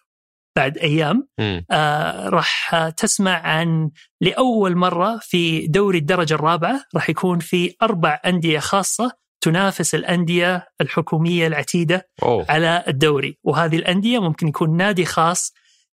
[0.55, 1.27] بعد أيام
[1.71, 8.59] آه راح تسمع عن لأول مرة في دوري الدرجة الرابعة راح يكون في أربع أندية
[8.59, 9.12] خاصة
[9.43, 12.45] تنافس الأندية الحكومية العتيدة أوه.
[12.49, 15.53] على الدوري وهذه الأندية ممكن يكون نادي خاص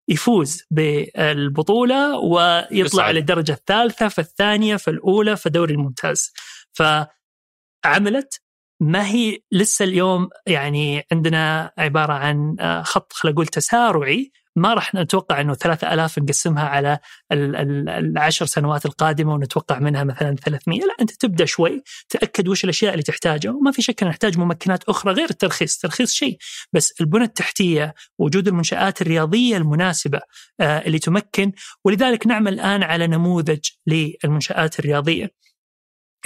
[0.08, 3.10] يفوز بالبطولة ويطلع.
[3.10, 6.32] للدرجة الثالثة في الثانية في الاولى في الدوري الممتاز
[6.72, 8.40] فعملت
[8.80, 14.94] ما هي لسه اليوم يعني عندنا عبارة عن آه، خط خلينا نقول تسارعي ما راح
[14.94, 16.98] نتوقع إنه 3000 نقسمها على
[17.32, 23.02] العشر سنوات القادمة ونتوقع منها مثلا 300 لا أنت تبدأ شوي تأكد وش الأشياء اللي
[23.02, 23.50] تحتاجها.
[23.50, 26.36] وما في شك نحتاج ممكنات أخرى غير الترخيص، الترخيص شيء
[26.72, 30.20] بس البنى التحتية وجود المنشآت الرياضية المناسبة
[30.60, 31.52] آه، اللي تمكن.
[31.84, 35.30] ولذلك نعمل الآن على نموذج للمنشآت الرياضية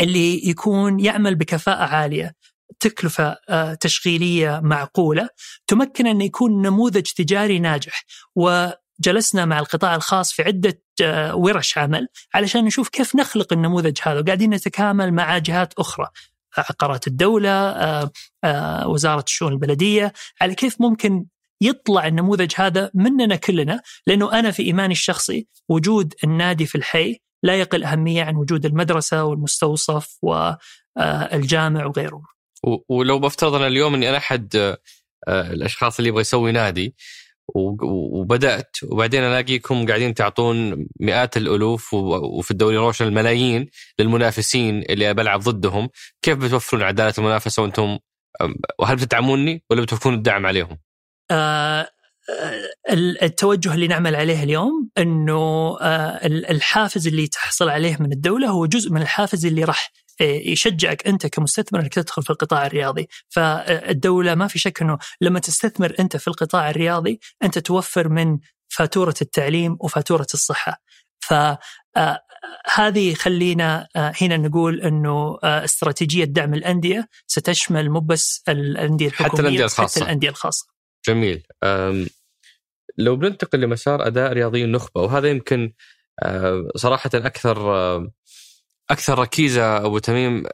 [0.01, 2.35] اللي يكون يعمل بكفاءة عالية.
[2.81, 5.29] تكلفة آه، تشغيلية معقولة
[5.67, 8.05] تمكن أن يكون نموذج تجاري ناجح.
[8.37, 14.21] وجلسنا مع القطاع الخاص في عدة آه، ورش عمل علشان نشوف كيف نخلق النموذج هذا
[14.21, 16.07] وقاعدين نتكامل مع جهات أخرى
[16.59, 17.51] عقارات الدولة
[18.45, 21.27] آه، وزارة الشؤون البلدية على كيف ممكن
[21.61, 27.61] يطلع النموذج هذا مننا كلنا لأنه أنا في إيماني الشخصي وجود النادي في الحي لا
[27.61, 32.23] يقل أهمية عن وجود المدرسة والمستوصف والجامع وغيره.
[32.89, 34.57] ولو بفترض أنا اليوم اني أنا احد
[35.29, 36.95] آه، الاشخاص اللي يبغى يسوي نادي
[37.55, 45.89] وبدأت وبعدين ألاقيكم قاعدين تعطون مئات الألوف وفي الدوري روشن الملايين للمنافسين اللي بلعب ضدهم،
[46.23, 47.99] كيف بتوفرون عدالة المنافسة وأنتم
[48.79, 50.79] وهل بتدعموني ولا بتوفرون الدعم عليهم؟
[51.31, 51.89] آه
[53.23, 58.93] التوجه اللي نعمل عليه اليوم إنه آه الحافز اللي تحصل عليه من الدولة هو جزء
[58.93, 64.59] من الحافز اللي راح يشجعك أنت كمستثمر أنك تدخل في القطاع الرياضي، فالدولة ما في
[64.59, 70.83] شك أنه لما تستثمر أنت في القطاع الرياضي أنت توفر من فاتورة التعليم وفاتورة الصحة.
[71.21, 71.35] ف
[72.75, 79.65] هذه خلينا هنا نقول أنه استراتيجية دعم الأندية ستشمل مو بس الأندية الحكومية حتى الأندية
[79.65, 80.67] الخاصه حتى الأندية الخاصة.
[81.07, 81.43] جميل.
[82.99, 85.73] لو بننتقل لمسار أداء رياضي النخبة وهذا يمكن
[86.77, 87.57] صراحة أكثر
[88.93, 90.45] أكثر ركيزة أبو تميم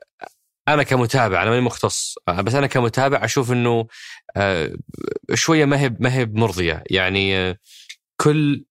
[0.69, 3.87] أنا كمتابع أنا ماني مختص بس أنا كمتابع أشوف إنه
[4.37, 4.77] آه،
[5.35, 7.59] شوية ما هي ما هي مرضيه يعني آه،
[8.21, 8.65] كل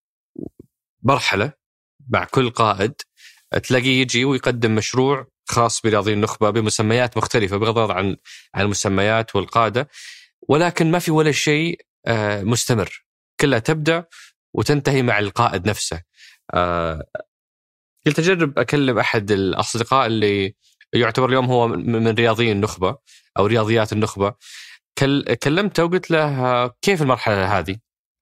[1.04, 1.54] مرحلة
[2.10, 2.94] مع كل قائد
[3.64, 8.18] تلاقيه يجي ويقدم مشروع خاص برياضي النخبة بمسميات مختلفة بغض النظر عن
[8.56, 9.90] عن المسميات والقادة.
[10.50, 13.06] ولكن ما في ولا شيء آه، مستمر.
[13.40, 14.06] كلها تبدأ
[14.54, 16.02] وتنتهي مع القائد نفسه.
[18.08, 20.56] قلت أجرب أكلم أحد الأصدقاء اللي
[20.94, 22.98] يعتبر اليوم هو من رياضيين النخبة
[23.38, 24.34] أو رياضيات النخبة
[25.44, 27.78] كلمته وقلت له كيف المرحلة هذه؟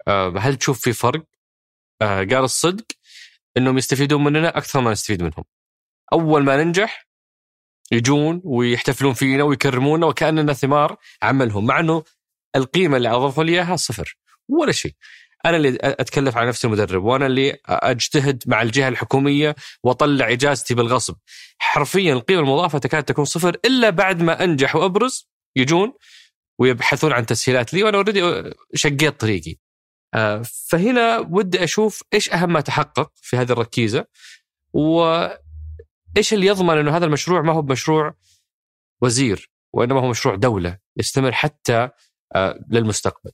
[0.08, 1.24] آه، هل تشوف في فرق
[2.02, 2.86] آه قال الصدق
[3.58, 5.44] إنهم يستفيدون مننا أكثر ما نستفيد منهم.
[6.14, 7.08] أول ما ننجح
[7.92, 12.04] يجون ويحتفلون فينا ويكرمونا وكأننا ثمار عملهم مع إنه
[12.56, 14.18] القيمة اللي اضافوا لي إياها صفر
[14.50, 14.96] ولا شيء.
[15.46, 21.16] أنا اللي أتكلف على نفسي المدرب وأنا اللي أجتهد مع الجهة الحكومية وأطلع إجازتي بالغصب.
[21.58, 25.94] حرفيا القيمة المضافة تكاد تكون صفر إلا بعد ما أنجح وأبرز يجون
[26.60, 29.56] ويبحثون عن تسهيلات لي وأنا اوريدي شقيت طريقي.
[30.14, 34.06] آه، فهنا ودي أشوف إيش أهم ما تحقق في هذه الركيزة
[34.74, 38.14] وإيش اللي يضمن إنه هذا المشروع ما هو بمشروع
[39.02, 41.90] وزير وإنما هو مشروع دولة يستمر حتى
[42.36, 43.32] آه، للمستقبل.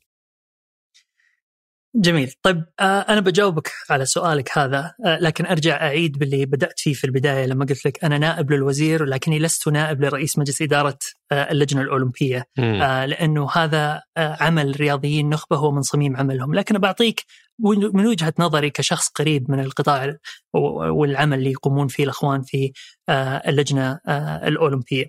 [1.96, 2.34] جميل.
[2.44, 7.04] طيب آه، أنا بجاوبك على سؤالك هذا آه، لكن أرجع أعيد باللي بدأت فيه في
[7.04, 10.98] البداية لما قلت لك أنا نائب للوزير ولكني لست نائب لرئيس مجلس إدارة
[11.32, 12.46] آه، اللجنة الأولمبية.
[12.58, 12.84] مم.
[13.08, 16.54] لأنه هذا عمل رياضيين نخبة هو من صميم عملهم.
[16.54, 17.26] لكن بعطيك
[17.94, 20.16] من وجهة نظري كشخص قريب من القطاع
[20.54, 22.72] والعمل اللي يقومون فيه الأخوان في
[23.48, 24.00] اللجنة
[24.48, 25.06] الأولمبية.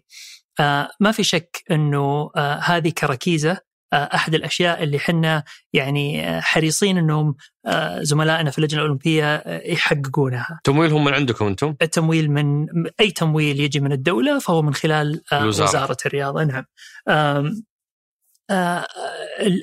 [1.01, 2.31] ما في شك أنه
[2.62, 3.59] هذه كركيزة
[3.92, 7.35] أحد الأشياء اللي حنا يعني حريصين إنهم
[7.66, 10.61] آه، زملائنا في اللجنة الأولمبية آه، يحققونها.
[10.64, 12.66] تمويلهم من عندكم أنتم؟ التمويل من
[13.00, 15.68] أي تمويل يجي من الدولة فهو من خلال آه، الوزارة.
[15.68, 16.64] وزارة الرياضة نعم.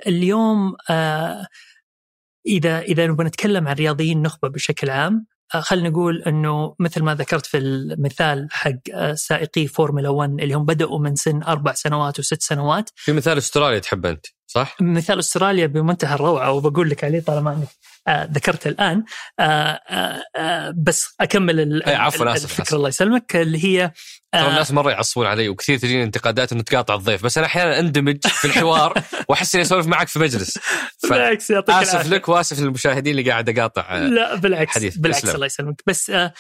[0.08, 0.76] اليوم
[2.48, 7.46] إذا إذا نبغى نتكلم عن رياضيين نخبة بشكل عام خلينا نقول إنه مثل ما ذكرت
[7.46, 12.90] في المثال حق سائقي فورمولا 1 اللي هم بدأوا من سن أربع سنوات وست سنوات.
[12.96, 17.68] في مثال أستراليا تحب أنت صح؟ مثال أستراليا بمنتهى الروعة وبقول لك عليه طالما إنك
[18.08, 19.04] آه ذكرت الآن.
[19.40, 23.92] آه آه آه بس أكمل عفوا آسف الفكرة الله يسلمك اللي هي
[24.32, 24.50] ترى آه.
[24.50, 28.46] الناس مرة يعصبون علي وكثير تجيني انتقادات إنه تقاطع الضيف بس أنا أحيانا أندمج في
[28.46, 28.94] الحوار
[29.30, 30.60] وأحس إني أسولف معك في مجلس.
[31.10, 34.98] بالعكس يعطيك آسف لك وآسف للمشاهدين اللي قاعد أقاطع آه، لا بالعكس حديث.
[34.98, 35.82] بالعكس الله يسلمك.
[35.88, 36.34] بس آه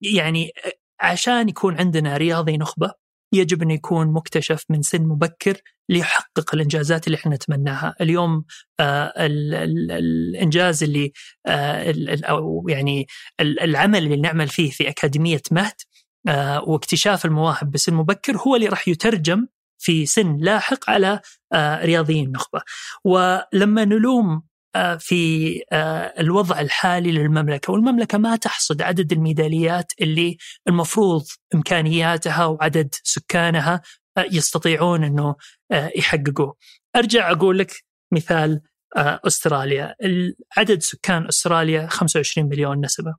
[0.00, 0.52] يعني
[1.00, 2.92] عشان يكون عندنا رياضي نخبة
[3.34, 5.56] يجب انه يكون مكتشف من سن مبكر
[5.88, 8.44] ليحقق الإنجازات اللي إحنا نتمناها، اليوم
[8.80, 11.12] آه ال ال الإنجاز اللي
[11.46, 13.06] آه ال أو يعني
[13.40, 15.74] العمل اللي نعمل فيه في أكاديمية مهد
[16.66, 19.46] واكتشاف المواهب بسن مبكر هو اللي راح يترجم
[19.78, 21.20] في سن لاحق على
[21.52, 22.60] آه رياضيين نخبه.
[23.04, 24.42] ولما نلوم
[24.74, 30.36] آه، في آه، الوضع الحالي للمملكة والمملكة ما تحصد عدد الميداليات اللي
[30.68, 33.82] المفروض إمكانياتها وعدد سكانها
[34.18, 35.36] آه، يستطيعون إنه
[35.96, 36.56] يحققوه.
[36.96, 38.60] أرجع أقول لك مثال
[38.96, 39.94] أستراليا،
[40.56, 43.14] عدد سكان أستراليا 25 مليون نسمه.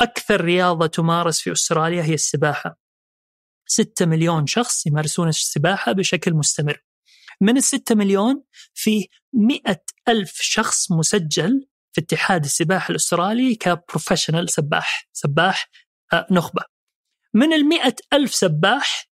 [0.00, 2.78] أكثر رياضة تمارس في أستراليا هي السباحة.
[3.66, 6.82] 6 مليون شخص يمارسون السباحة بشكل مستمر.
[7.40, 8.42] من الستة مليون
[8.74, 15.70] في مئة ألف شخص مسجل في اتحاد السباحة الأسترالي كبروفيشنال سباح سباح
[16.12, 16.62] آه، نخبة
[17.34, 19.08] من المئة ألف سباح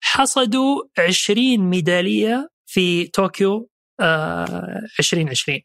[0.00, 5.62] حصدوا عشرين ميدالية في طوكيو 2020 آه،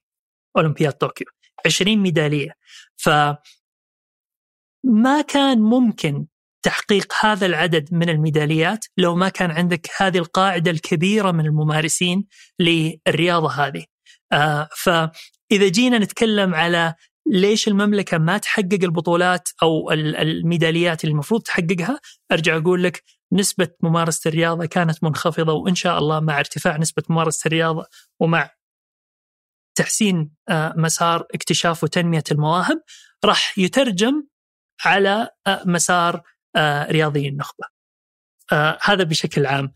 [0.57, 1.27] أولمبياد طوكيو
[1.65, 2.51] 20 ميدالية
[2.95, 3.09] ف
[4.85, 6.25] ما كان ممكن
[6.65, 12.25] تحقيق هذا العدد من الميداليات لو ما كان عندك هذه القاعدة الكبيرة من الممارسين
[12.59, 13.85] للرياضة هذه.
[14.31, 16.95] آه فإذا جينا نتكلم على
[17.27, 21.99] ليش المملكة ما تحقق البطولات أو الميداليات اللي المفروض تحققها،
[22.31, 27.47] أرجع أقول لك نسبة ممارسة الرياضة كانت منخفضة وإن شاء الله مع ارتفاع نسبة ممارسة
[27.47, 27.85] الرياضة
[28.19, 28.51] ومع
[29.77, 32.81] تحسين آه، مسار اكتشاف وتنمية المواهب
[33.25, 34.23] راح يترجم
[34.85, 36.21] على آه، مسار
[36.55, 37.65] آه، رياضي النخبة.
[38.51, 39.73] آه، هذا بشكل عام.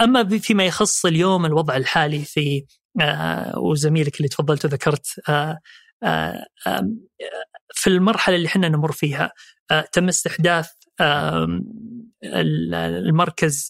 [0.00, 2.66] أما فيما يخص اليوم الوضع الحالي في
[3.56, 5.06] وزميلك اللي تفضلت وذكرت
[7.74, 9.32] في المرحلة اللي إحنا نمر فيها
[9.92, 10.70] تم استحداث
[12.24, 13.68] المركز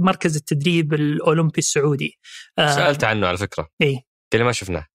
[0.00, 2.18] مركز التدريب الأولمبي السعودي
[2.58, 4.02] سألت عنه على فكرة اي
[4.34, 4.86] اللي ما شفناه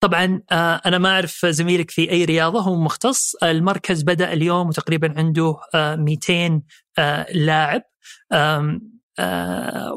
[0.00, 3.34] طبعا آه، أنا ما أعرف زميلك في أي رياضة هو مختص.
[3.42, 6.62] المركز بدأ اليوم وتقريبا عنده 200
[6.98, 7.82] آه، آه، لاعب.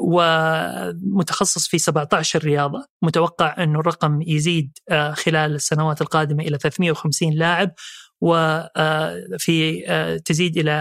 [0.02, 2.86] ومتخصص في 17 رياضة.
[3.02, 4.78] متوقع انه الرقم يزيد
[5.12, 7.72] خلال السنوات القادمة إلى 350 لاعب
[8.20, 9.82] وفي
[10.24, 10.72] تزيد إلى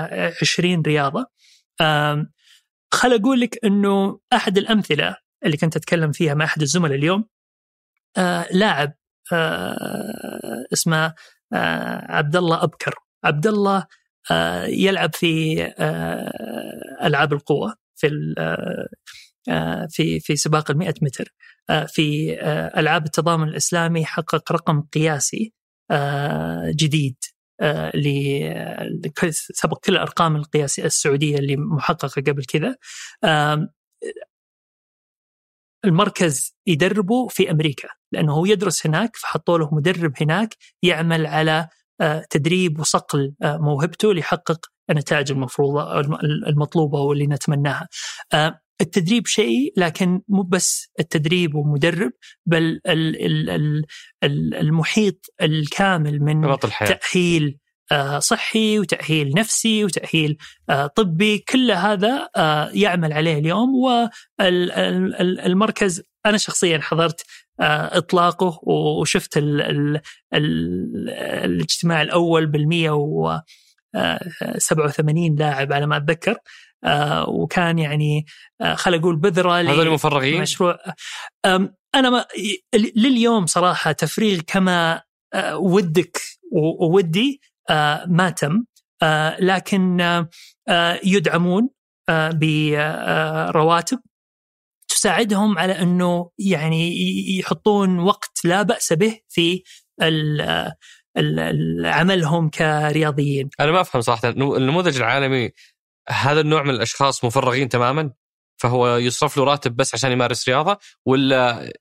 [0.42, 1.26] 20 رياضة.
[2.94, 5.16] خل أقول لك أنه أحد الأمثلة
[5.46, 7.26] اللي كنت أتكلم فيها مع أحد الزملاء اليوم
[8.52, 8.99] لاعب
[10.74, 11.14] اسمه
[11.54, 12.96] آه، عبد الله أبكر.
[13.24, 13.86] عبد الله
[14.32, 15.64] آه، يلعب في
[17.04, 18.10] ألعاب القوة في
[19.90, 21.34] في في سباق ال 100 متر
[21.88, 22.38] في
[22.78, 25.54] ألعاب التضامن الإسلامي حقق رقم قياسي
[26.76, 27.16] جديد
[29.32, 32.76] سبق كل الأرقام القياسية السعودية اللي محققة قبل كذا.
[35.86, 37.99] المركز يدربه في أمريكا.
[38.12, 41.68] لأنه هو يدرس هناك فحطوا له مدرب هناك يعمل على
[42.02, 46.00] آه، تدريب وصقل آه، موهبته ليحقق النتائج المفروضة
[46.48, 47.88] المطلوبة واللي نتمناها.
[48.34, 52.12] آه، التدريب شيء لكن مو بس التدريب ومدرب
[52.46, 52.82] بل
[54.54, 57.58] المحيط الكامل من تأهيل
[58.18, 60.38] صحي وتأهيل نفسي وتأهيل
[60.96, 62.30] طبي كل هذا
[62.74, 63.70] يعمل عليه اليوم
[64.40, 67.26] والمركز أنا شخصيا حضرت
[67.62, 70.02] إطلاقه وشفت ال ال
[70.34, 71.10] ال
[71.46, 76.36] الاجتماع الأول بال 187 لاعب على ما أتذكر.
[77.28, 78.26] وكان يعني
[78.74, 80.78] خل أقول بذرة هذول مفرغين مشروع
[81.96, 82.26] أنا ما
[82.96, 85.02] لليوم صراحة تفريغ كما
[85.54, 86.22] ودك
[86.82, 87.42] وودي
[88.08, 88.64] ما تم.
[89.40, 90.00] لكن
[91.04, 91.70] يدعمون
[92.34, 94.00] برواتب
[95.00, 96.96] تساعدهم على إنه يعني
[97.40, 99.64] يحطون وقت لا بأس به في
[101.86, 103.50] عملهم كرياضيين.
[103.60, 105.52] أنا ما أفهم صراحة النموذج العالمي
[106.10, 108.12] هذا النوع من الأشخاص مفرغين تماما
[108.62, 111.72] فهو يصرف له راتب بس عشان يمارس رياضة ولا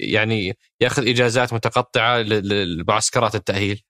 [0.00, 3.82] يعني يأخذ إجازات متقطعة لمعسكرات التأهيل؟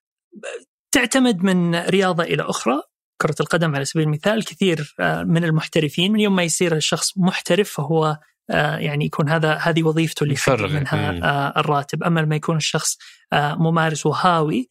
[0.93, 2.83] تعتمد من رياضة إلى أخرى
[3.23, 8.05] كرة القدم على سبيل المثال كثير من المحترفين من يوم ما يصير الشخص محترف فهو
[8.07, 8.19] آه،
[8.57, 12.99] يعني يكون هذا هذه وظيفته اللي يحقق منها آه، الراتب أما لما يكون الشخص
[13.33, 14.69] آه، ممارس وهاوي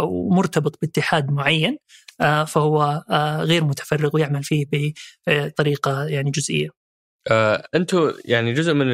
[0.00, 1.78] ومرتبط باتحاد معين
[2.46, 3.04] فهو
[3.40, 4.94] غير متفرغ ويعمل فيه
[5.26, 6.68] بطريقة يعني جزئية.
[7.74, 8.86] أنتم يعني جزء من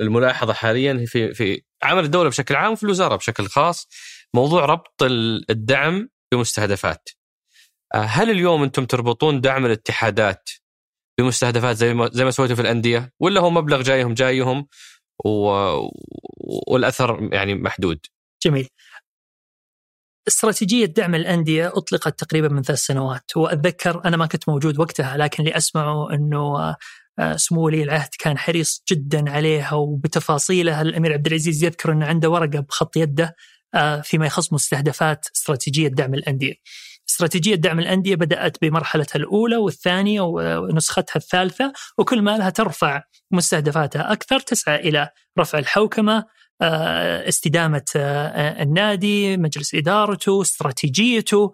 [0.00, 3.88] الملاحظة حاليا في في عمل الدولة بشكل عام وفي الوزارة بشكل خاص
[4.34, 5.02] موضوع ربط
[5.50, 7.08] الدعم بمستهدفات.
[7.94, 10.48] هل اليوم أنتم تربطون دعم الاتحادات
[11.18, 14.66] بمستهدفات زي ما زي ما سويتوا في الأندية ولا هو مبلغ جايهم جايهم
[15.24, 15.30] و...
[16.66, 17.98] والأثر يعني محدود؟
[18.44, 18.68] جميل.
[20.28, 25.42] استراتيجية دعم الأندية أطلقت تقريبا من ثلاث سنوات وأتذكر أنا ما كنت موجود وقتها لكن
[25.42, 26.74] اللي أسمعه أنه
[27.18, 32.30] آه، سمو ولي العهد كان حريص جدا عليها وبتفاصيلها الأمير عبد العزيز يذكر أنه عنده
[32.30, 33.36] ورقة بخط يده
[33.74, 36.54] آه، فيما يخص مستهدفات استراتيجية دعم الأندية
[37.08, 44.40] استراتيجية دعم الأندية بدأت بمرحلتها الأولى والثانية ونسختها الثالثة وكل ما لها ترفع مستهدفاتها أكثر
[44.40, 46.24] تسعى إلى رفع الحوكمة
[46.62, 51.52] آه، استدامة آه، النادي مجلس إدارته استراتيجيته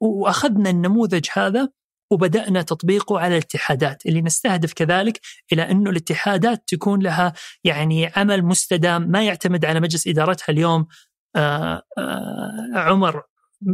[0.00, 1.68] وأخذنا النموذج هذا
[2.10, 5.20] وبدأنا تطبيقه على الاتحادات اللي نستهدف كذلك
[5.52, 7.32] إلى أنه الاتحادات تكون لها
[7.64, 10.86] يعني عمل مستدام ما يعتمد على مجلس إدارتها اليوم
[11.36, 11.82] آه،
[12.74, 13.22] عمر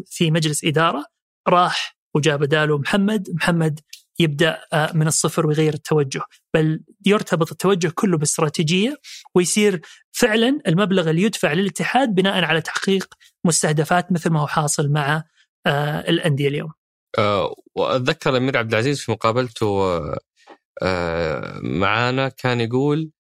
[0.07, 1.05] في مجلس إدارة
[1.49, 3.81] راح وجاء بداله محمد محمد
[4.19, 6.23] يبدأ آه، من الصفر ويغير التوجه
[6.55, 8.97] بل يرتبط التوجه كله باستراتيجية
[9.35, 9.81] ويصير
[10.13, 13.15] فعلا المبلغ اللي يدفع للاتحاد بناء على تحقيق
[13.45, 15.25] مستهدفات مثل ما هو حاصل مع
[15.67, 16.73] آه، الأندية اليوم.
[17.19, 19.99] أه وأتذكر الامير عبد العزيز في مقابلته
[20.83, 23.11] أه معانا كان يقول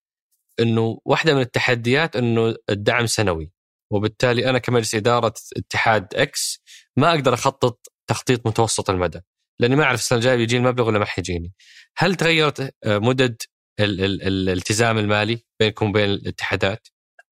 [0.60, 3.50] إنه واحدة من التحديات إنه الدعم سنوي
[3.92, 6.62] وبالتالي أنا كمجلس إدارة اتحاد إكس
[6.96, 9.20] ما أقدر أخطط تخطيط متوسط المدى
[9.60, 11.52] لأني ما أعرف السنة الجاية بيجيني المبلغ ولا ما حيجيني.
[11.96, 13.42] هل تغيرت مدد
[13.80, 16.88] الالتزام المالي بينكم وبين الاتحادات؟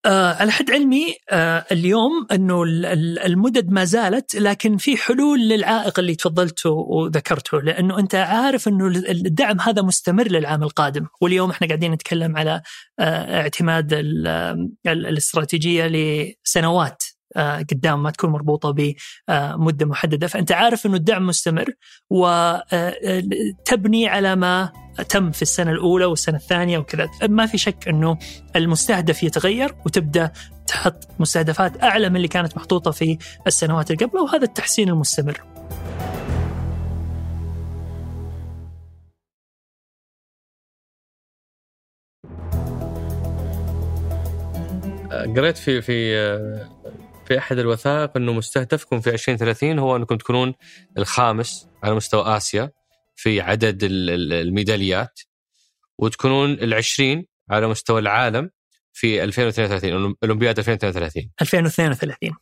[0.07, 2.63] آه على حد علمي آه اليوم إنه
[3.27, 9.61] المدد ما زالت لكن في حلول للعائق اللي تفضلته وذكرته لأنه أنت عارف إنه الدعم
[9.61, 11.07] هذا مستمر للعام القادم.
[11.21, 12.63] واليوم إحنا قاعدين نتكلم على
[13.01, 13.93] آه اعتماد
[14.87, 17.03] الاستراتيجية لسنوات.
[17.70, 21.66] قدام ما تكون مربوطة بمده محددة فأنت عارف إنه الدعم مستمر
[22.11, 24.72] وتبني على ما
[25.09, 28.18] تم في السنة الأولى والسنة الثانية وكذا ما في شك إنه
[28.57, 30.32] المستهدف يتغير وتبدأ
[30.66, 35.43] تحط مستهدفات أعلى من اللي كانت محطوطة في السنوات اللي وهذا التحسين المستمر.
[45.37, 46.16] قريت في في
[47.27, 50.55] في أحد الوثائق أنه مستهدفكم في 2030 هو أنكم تكونون
[50.99, 52.70] الخامس على مستوى آسيا
[53.16, 55.20] في عدد الميداليات
[55.99, 58.51] وتكونون العشرين على مستوى العالم
[58.93, 62.37] في 2032 أولمبياد 2032 2032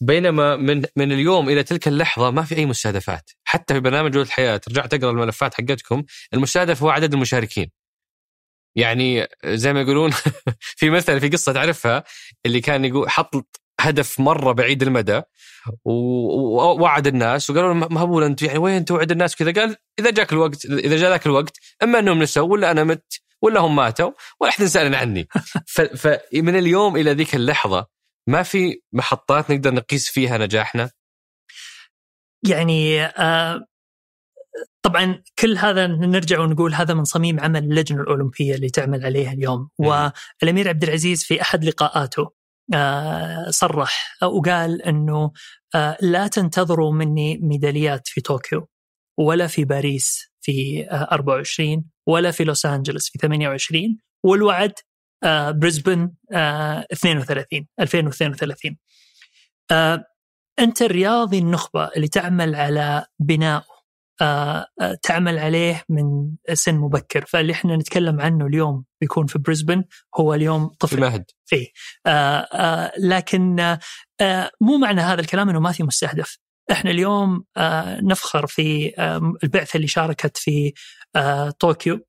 [0.00, 4.26] بينما من من اليوم إلى تلك اللحظة ما في أي مستهدفات حتى في برنامج جودة
[4.26, 6.02] الحياة ترجع تقرا الملفات حقتكم
[6.34, 7.70] المستهدف هو عدد المشاركين.
[8.76, 10.10] يعني زي ما يقولون
[10.78, 12.04] في مثل في قصة تعرفها
[12.46, 15.22] اللي كان يقول حط هدف مرة بعيد المدى
[15.84, 20.64] ووعد الناس وقالوا له مهبول أنت يعني وين توعد الناس؟ كذا قال إذا جاك الوقت
[20.64, 24.64] إذا جاء ذاك الوقت أما أنهم نسوا ولا أنا مت ولا هم ماتوا ولا أحد
[24.64, 25.28] سال عني.
[25.96, 27.86] فمن اليوم إلى ذيك اللحظة
[28.28, 30.90] ما في محطات نقدر نقيس فيها نجاحنا؟
[32.48, 33.66] يعني آه
[34.82, 39.68] طبعا كل هذا نرجع ونقول هذا من صميم عمل اللجنة الأولمبية اللي تعمل عليها اليوم.
[39.78, 42.30] والأمير عبد العزيز في أحد لقاءاته
[42.74, 45.32] آه صرح وقال إنه
[45.74, 48.68] آه لا تنتظروا مني ميداليات في طوكيو
[49.18, 54.72] ولا في باريس في آه 24 ولا في لوس أنجلوس في 28 والوعد
[55.24, 58.76] آه بريسبن آه 32 2032
[59.70, 60.04] آه
[60.58, 63.06] أنت الرياضي النخبة اللي تعمل على آه،
[63.42, 63.62] آه،
[65.02, 66.04] تعمل عليه من
[66.52, 67.24] سن مبكر.
[67.24, 69.84] فاللي إحنا نتكلم عنه اليوم بيكون في بريسبن
[70.20, 70.96] هو اليوم طفل.
[70.96, 71.24] في مهد.
[71.46, 71.66] فيه
[72.06, 73.76] آه، لكن
[74.60, 76.38] مو معنى هذا الكلام إنه ما في مستهدف.
[76.70, 77.44] إحنا اليوم
[78.02, 78.92] نفخر في
[79.44, 80.72] البعثة اللي شاركت في
[81.58, 81.94] طوكيو.
[81.94, 82.00] آه،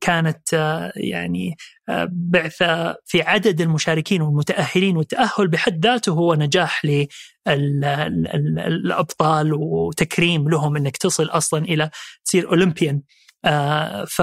[0.00, 1.56] كانت آه، يعني
[1.88, 6.84] آه، بعثة في عدد المشاركين والمتأهلين والتأهل بحد ذاته هو نجاح
[7.46, 11.90] للأبطال وتكريم لهم أنك تصل أصلا إلى
[12.24, 13.02] تصير أولمبيان.
[14.08, 14.22] ف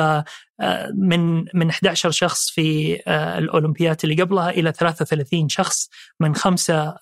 [0.96, 3.00] من من 11 شخص في
[3.38, 5.90] الأولمبيات اللي قبلها إلى 33 شخص
[6.20, 6.96] من خمسة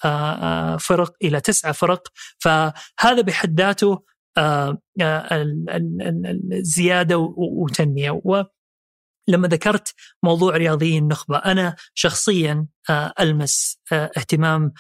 [0.79, 2.07] فرق إلى تسعة فرق.
[2.39, 4.03] فهذا بحد ذاته
[4.38, 5.27] آه، آه،
[6.51, 8.21] الزياده وتنمية.
[8.23, 14.73] ولما ذكرت موضوع رياضيين النخبة أنا شخصيا آه، ألمس اهتمام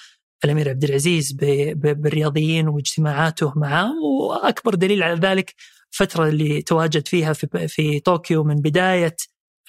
[0.45, 1.31] الأمير عبد العزيز
[1.75, 3.91] بالرياضيين واجتماعاته معه
[4.21, 5.53] وأكبر دليل على ذلك
[5.93, 9.15] الفترة اللي تواجد فيها في في طوكيو من بداية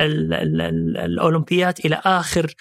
[0.01, 2.55] الأولمبيات إلى آخر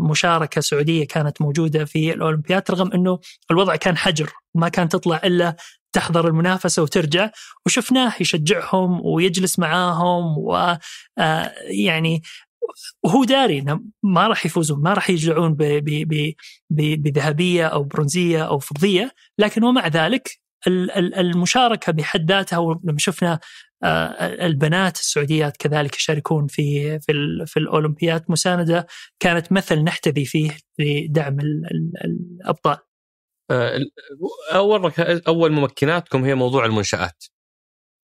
[0.00, 3.18] مشاركة سعودية كانت موجودة في الأولمبيات رغم إنه
[3.50, 5.56] الوضع كان حجر ما كان تطلع إلا
[5.92, 7.30] تحضر المنافسة وترجع
[7.66, 10.76] وشفناه يشجعهم ويجلس معاهم و
[11.18, 11.52] آه،
[11.86, 12.22] يعني
[13.02, 15.56] وهو داري إنه ما راح يفوزون ما راح يرجعون
[16.70, 20.28] بذهبية أو برونزية أو فضية لكن ومع ذلك
[20.66, 23.40] المشاركة بحد ذاتها ولما شفنا
[23.84, 27.12] آه، البنات السعوديات كذلك يشاركون في في
[27.46, 28.86] في الأولمبيات مساندة
[29.20, 31.36] كانت مثل نحتذي فيه لدعم
[32.04, 32.78] الأبطال.
[33.52, 33.80] آه،
[34.52, 34.92] أول
[35.28, 37.24] أول ممكناتكم هي موضوع المنشآت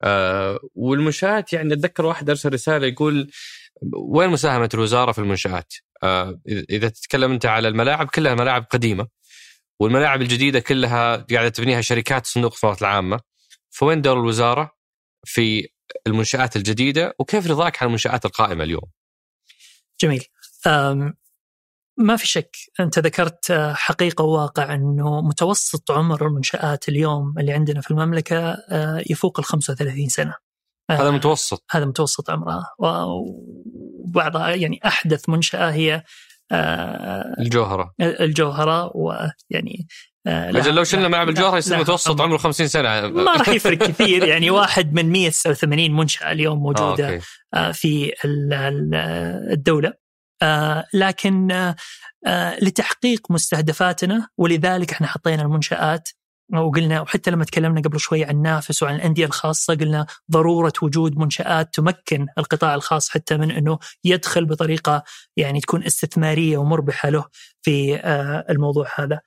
[0.02, 3.30] آه، والمنشآت يعني أتذكر واحد أرسل رسالة يقول
[3.96, 9.08] وين مساهمة الوزارة في المنشآت؟ آه، اذا تتكلم أنت على الملاعب كلها ملاعب قديمة
[9.80, 13.20] والملاعب الجديدة كلها قاعدة تبنيها شركات صندوق الثروات العامة
[13.70, 14.72] فوين دور الوزارة
[15.24, 15.68] في
[16.06, 18.90] المنشآت الجديدة وكيف رضاك عن المنشآت القائمة اليوم؟
[20.00, 20.24] جميل
[21.98, 27.80] ما في شك أنت ذكرت آه، حقيقة وواقع إنه متوسط عمر المنشآت اليوم اللي عندنا
[27.80, 28.38] في المملكة
[28.70, 30.34] آه، يفوق ال 35 سنة.
[30.90, 31.64] هذا متوسط.
[31.70, 36.02] هذا متوسط عمرها وبعضها يعني أحدث منشأة هي
[36.52, 37.94] آه، الجوهرة.
[38.00, 39.86] الجوهرة ويعني
[40.26, 43.08] أجل لو شلنا ملعب الجوهره يصير متوسط عمره 50 سنة.
[43.08, 47.20] ما راح يفرق كثير يعني واحد من 189 منشأة اليوم موجودة
[47.54, 48.12] آه في
[49.52, 50.07] الدولة.
[50.42, 51.76] آه لكن آه,
[52.26, 56.08] آه، لتحقيق مستهدفاتنا ولذلك إحنا حطينا المنشآت
[56.52, 61.74] وقلنا وحتى لما تكلمنا قبل شوي عن نافس وعن الأندية الخاصة قلنا ضرورة وجود منشآت
[61.74, 65.02] تمكن القطاع الخاص حتى من إنه يدخل بطريقة
[65.36, 67.24] يعني تكون استثمارية ومربحة له
[67.62, 67.96] في
[68.50, 69.20] الموضوع هذا.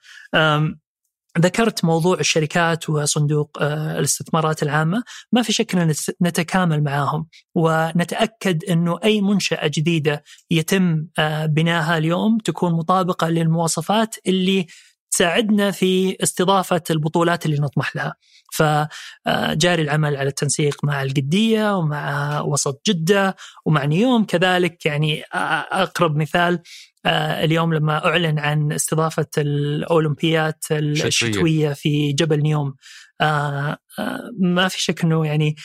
[1.38, 5.02] ذكرت موضوع الشركات وصندوق آه، الاستثمارات العامة،
[5.32, 12.38] ما في شك ان نتكامل معاهم ونتأكد أنه أي منشأة جديدة يتم آه، بناها اليوم
[12.38, 14.66] تكون مطابقة للمواصفات اللي
[15.10, 18.14] تساعدنا في استضافة البطولات اللي نطمح لها.
[18.52, 26.54] فجاري العمل على التنسيق مع القديه ومع وسط جدة ومع نيوم كذلك يعني أقرب مثال
[26.54, 26.62] آه،
[27.06, 32.74] اليوم لما أعلن عن استضافة الأولمبيات الشتوية في جبل نيوم
[33.20, 35.56] آه، آه، ما في شك إنه يعني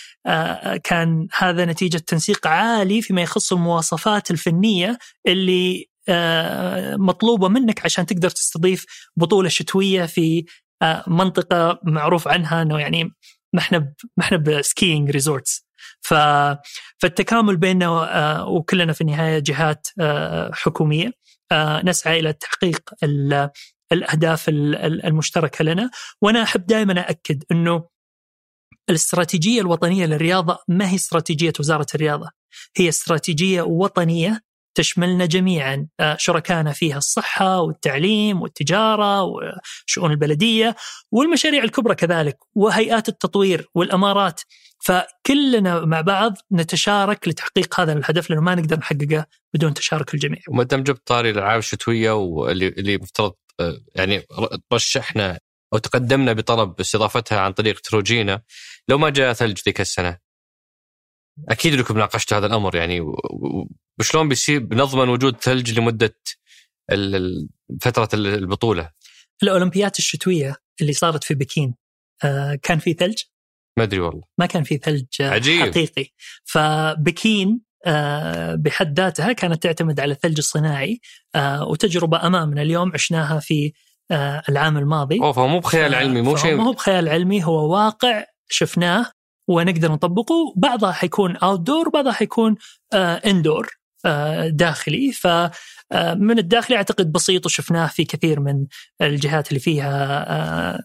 [0.83, 5.85] كان هذا نتيجة تنسيق عالي فيما يخص المواصفات الفنية اللي
[6.97, 8.85] مطلوبة منك عشان تقدر تستضيف
[9.15, 10.45] بطولة شتوية في
[11.07, 13.03] منطقة معروف عنها إنه يعني
[13.53, 13.79] ما إحنا
[14.17, 15.67] ما إحنا ب skiing resorts
[16.01, 16.13] ف
[16.97, 19.87] فالتكامل بيننا وكلنا في النهاية جهات
[20.53, 21.07] حكومية.
[21.07, 21.26] آه،
[21.83, 22.89] نسعى إلى تحقيق
[23.91, 25.89] الأهداف المشتركة لنا.
[26.21, 27.87] وأنا أحب دائما اكد إنه
[28.89, 32.29] الاستراتيجية الوطنية للرياضة ما هي استراتيجية وزارة الرياضة.
[32.77, 34.41] هي استراتيجية وطنية
[34.77, 40.75] تشملنا جميعا آه، شركائنا فيها الصحة والتعليم والتجارة والشؤون البلدية
[41.11, 44.41] والمشاريع الكبرى كذلك وهيئات التطوير والأمارات.
[44.79, 50.39] فكلنا مع بعض نتشارك لتحقيق هذا الهدف لأنه ما نقدر نحققه بدون تشارك الجميع.
[50.49, 54.23] وما دام جبت طاري الألعاب الشتوية واللي اللي مفترض آه، يعني
[54.73, 55.39] رشحنا
[55.73, 58.41] أو تقدمنا بطلب استضافتها عن طريق تروجينا.
[58.89, 60.17] لو ما جاء ثلج ذيك السنة
[61.49, 63.01] أكيد إنكم ناقشتوا هذا الأمر يعني
[63.99, 66.15] وشلون بيصير بنضمن وجود ثلج لمدة
[67.81, 68.89] فترة البطولة؟
[69.43, 71.75] الأولمبيات الشتوية اللي صارت في بكين
[72.23, 73.17] آه، كان في ثلج؟
[73.77, 75.61] ما أدري والله ما كان في ثلج عجيب.
[75.61, 76.05] حقيقي
[76.45, 80.99] فبكين آه، بحد ذاتها كانت تعتمد على الثلج الصناعي
[81.35, 83.73] آه، وتجربة أمامنا اليوم عشناها في
[84.49, 89.11] العام الماضي أوه فهو مو بخيال علمي مو شيء مو بخيال علمي هو واقع شفناه
[89.47, 90.53] ونقدر نطبقه.
[90.55, 92.55] بعضها حيكون اوت دور وبعضها حيكون
[92.93, 93.67] indoor
[94.05, 95.11] آه، آه، داخلي.
[95.11, 98.65] ف آه، من الداخلي أعتقد بسيط وشفناه في كثير من
[99.01, 100.79] الجهات اللي فيها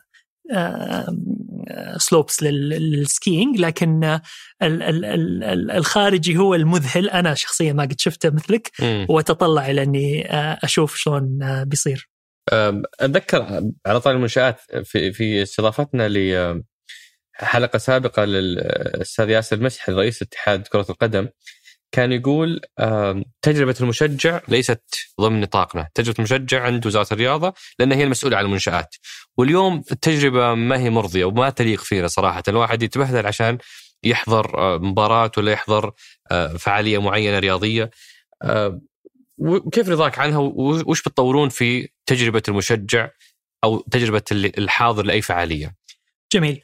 [1.96, 4.20] slopes لل skiing لكن
[4.62, 7.10] الخارجي هو المذهل.
[7.10, 8.70] أنا شخصيا ما قد شفته مثلك.
[9.08, 10.26] وأتطلع إلى إني
[10.64, 12.10] أشوف شلون بيصير.
[13.00, 16.08] أتذكر على طاري المنشآت في في استضافتنا
[17.34, 21.28] حلقة سابقة للاستاذ ياسر مسحل رئيس اتحاد كرة القدم
[21.92, 22.60] كان يقول
[23.42, 24.82] تجربة المشجع ليست
[25.20, 28.94] ضمن نطاقنا، تجربة المشجع عند وزاره الرياضة لأن هي المسؤولة عن المنشآت.
[29.36, 33.58] واليوم التجربة ما هي مرضية وما تليق فينا صراحة، الواحد يتبهدل عشان
[34.04, 35.92] يحضر مباراة ولا يحضر
[36.58, 37.90] فعالية معينة رياضية.
[39.72, 43.08] كيف رضاك عنها وش بتطورون في تجربة المشجع
[43.64, 45.74] أو تجربة الحاضر لأي فعالية؟
[46.32, 46.62] جميل.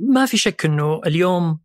[0.00, 1.60] ما في شك إنه اليوم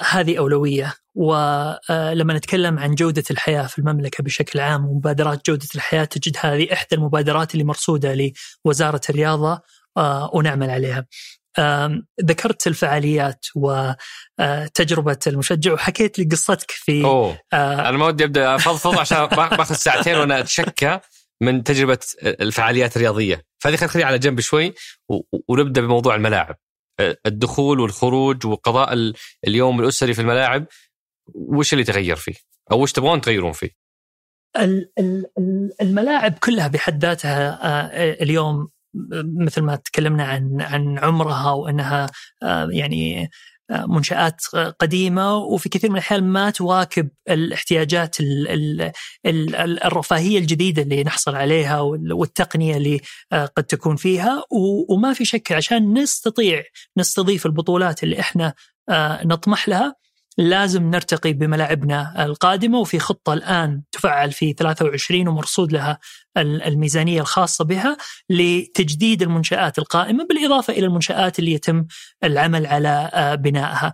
[0.00, 6.36] هذه أولوية ولما نتكلم عن جودة الحياة في المملكة بشكل عام ومبادرات جودة الحياة تجد
[6.40, 8.32] هذه إحدى المبادرات اللي مرصودة
[8.66, 9.60] لوزارة الرياضة
[10.32, 11.06] ونعمل عليها.
[12.24, 17.38] ذكرت الفعاليات وتجربه المشجع وحكيت لي قصتك في أوه.
[17.52, 21.00] أنا ما ودي أبدأ افضفض عشان باخذ ساعتين وأنا أتشكى
[21.40, 23.44] من تجربة الفعاليات الرياضية.
[23.58, 24.74] فهذه خلينا نخليها على جنب شوي
[25.48, 26.56] ونبدأ بموضوع الملاعب.
[27.26, 29.12] الدخول والخروج وقضاء
[29.46, 30.66] اليوم الأسري في الملاعب
[31.34, 32.34] وش اللي تغير فيه؟
[32.72, 33.70] أو وش تبغون تغيرون فيه؟
[35.80, 37.60] الملاعب كلها بحد ذاتها
[38.22, 38.68] اليوم
[39.38, 42.10] مثل ما تكلمنا عن عن عمرها وأنها
[42.70, 43.30] يعني
[43.70, 44.40] منشآت
[44.78, 48.16] قديمة وفي كثير من الأحيان ما تواكب الاحتياجات
[49.26, 53.00] الرفاهية الجديدة اللي نحصل عليها والتقنية اللي
[53.32, 54.42] قد تكون فيها.
[54.90, 56.62] وما في شك عشان نستطيع
[56.98, 58.54] نستضيف البطولات اللي إحنا
[59.24, 59.94] نطمح لها
[60.38, 65.98] لازم نرتقي بملاعبنا القادمة وفي خطة الآن تفعل في 23 ومرصود لها
[66.36, 67.96] الميزانية الخاصة بها
[68.30, 71.86] لتجديد المنشآت القائمة بالإضافة إلى المنشآت اللي يتم
[72.24, 73.92] العمل على آه، بنائها.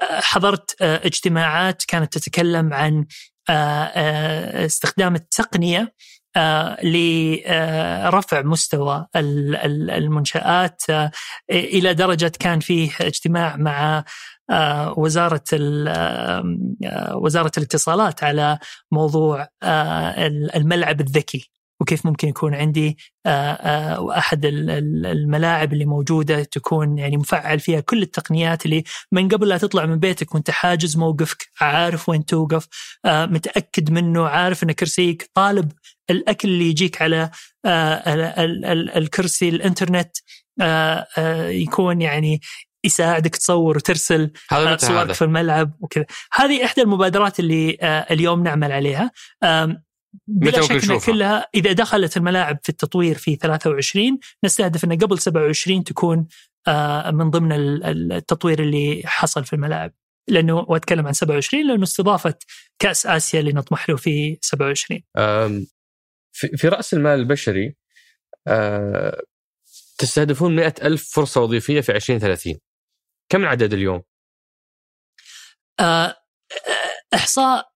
[0.00, 3.06] حضرت آه، اجتماعات كانت تتكلم عن
[3.48, 5.94] آه، استخدام التقنية
[6.82, 10.82] لرفع مستوى المنشآت
[11.50, 14.04] إلى درجة كان فيه اجتماع مع
[14.50, 16.44] آه، وزارة آه،
[17.14, 18.58] وزارة الاتصالات على
[18.92, 20.26] موضوع آه،
[20.56, 21.50] الملعب الذكي.
[21.80, 22.98] وكيف ممكن يكون عندي
[24.16, 29.86] احد الملاعب اللي موجودة تكون يعني مفعل فيها كل التقنيات اللي من قبل لا تطلع
[29.86, 32.68] من بيتك وأنت حاجز موقفك عارف وين توقف
[33.06, 35.72] متأكد منه عارف إن كرسيك طالب
[36.10, 37.30] الأكل اللي يجيك على
[38.96, 40.16] الكرسي الإنترنت
[41.48, 42.40] يكون يعني
[42.84, 44.30] يساعدك تصور وترسل
[44.80, 46.04] صورك في الملعب وكذا.
[46.32, 49.10] هذه إحدى المبادرات اللي آه، اليوم نعمل عليها.
[50.26, 56.26] بلا شك كلها إذا دخلت الملاعب في التطوير في 23 نستهدف إن قبل 27 تكون
[56.68, 59.92] آه، من ضمن التطوير اللي حصل في الملاعب.
[60.28, 62.34] لأنه وأتكلم عن 27 لأنه استضافة
[62.78, 65.02] كأس آسيا اللي نطمح له في 27
[66.32, 67.76] في رأس المال البشري
[68.48, 69.22] آه،
[69.98, 72.58] تستهدفون مئة ألف فرصة وظيفية في 2030
[73.28, 74.02] كم العدد اليوم؟
[75.80, 76.16] آه،
[77.14, 77.75] إحصاء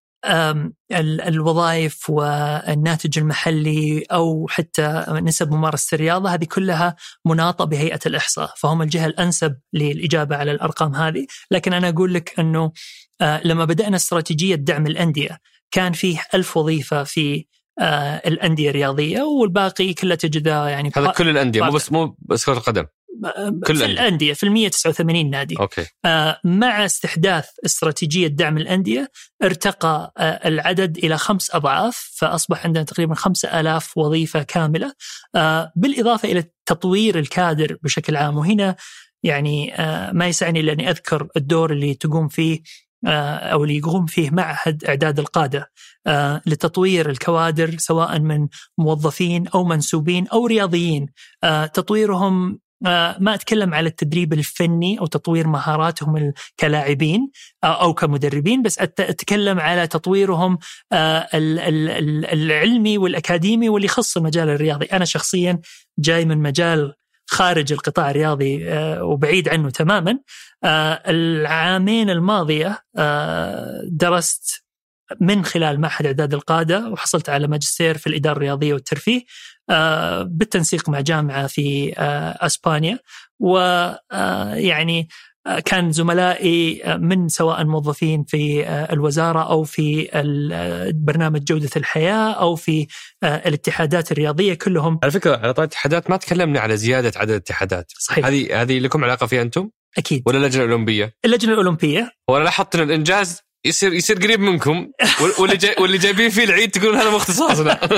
[0.92, 9.06] الوظائف والناتج المحلي أو حتى نسب ممارسة الرياضة هذه كلها مناطة بهيئة الإحصاء فهم الجهة
[9.06, 11.26] الأنسب للإجابة على الأرقام هذه.
[11.50, 12.72] لكن أنا أقول لك إنه
[13.20, 15.38] آه، لما بدأنا استراتيجية دعم الأندية
[15.70, 17.46] كان فيه ألف وظيفة في
[17.80, 22.52] آه، الأندية الرياضية والباقي كله تجده يعني هذا كل الأندية مو بس مو بس كرة
[22.52, 22.86] القدم.
[23.66, 23.92] كل في الأندية.
[23.92, 25.56] الأندية في ال 189 نادي.
[25.60, 25.86] أوكي.
[26.04, 29.10] آه، مع استحداث استراتيجية دعم الأندية
[29.42, 34.92] ارتقى آه، العدد إلى خمس أضعاف فأصبح عندنا تقريبا خمسة ألاف وظيفة كاملة.
[35.34, 38.36] آه، بالإضافة إلى تطوير الكادر بشكل عام.
[38.36, 38.76] وهنا
[39.22, 39.74] يعني
[40.12, 42.62] ما يسعني إلا أني أذكر الدور اللي تقوم فيه
[43.06, 45.70] أو اللي يقوم فيه معهد إعداد القادة.
[46.46, 48.48] لتطوير الكوادر سواء من
[48.78, 51.06] موظفين أو منسوبين أو رياضيين.
[51.72, 52.58] تطويرهم
[53.20, 57.30] ما أتكلم على التدريب الفني أو تطوير مهاراتهم كلاعبين
[57.64, 60.58] آه، أو كمدربين بس أتكلم على تطويرهم
[60.92, 65.60] آه، ال- ال- ال- العلمي والأكاديمي واللي يخص المجال الرياضي، أنا شخصيا
[65.98, 66.94] جاي من مجال
[67.30, 70.18] خارج القطاع الرياضي آه، وبعيد عنه تماما.
[70.64, 74.64] آه، العامين الماضية آه، درست
[75.20, 79.18] من خلال معهد إعداد القادة وحصلت على ماجستير في الإدارة الرياضية والترفيه.
[79.18, 79.24] آه،
[80.22, 82.98] بالتنسيق مع جامعة في آه، أسبانيا.
[83.40, 85.08] ويعني
[85.64, 92.32] كان زملائي آه، من سواء موظفين في آه، الوزارة أو في آه، برنامج جودة الحياة
[92.32, 92.86] أو في
[93.22, 95.00] آه، الاتحادات الرياضية كلهم.
[95.02, 97.92] على فكرة على طاري الاتحادات ما تكلمنا على زيادة عدد الاتحادات.
[97.98, 98.26] صحيح.
[98.26, 100.22] هذه هذه لكم علاقة فيها أنتم؟ أكيد.
[100.26, 102.12] ولا اللجنة الأولمبية؟ اللجنة الأولمبية.
[102.28, 104.90] وأنا لاحظت إن الإنجاز يصير يصير قريب منكم.
[105.22, 107.78] وال- واللي جاي واللي جايبين فيه العيد تقولون هذا مو اختصاصنا.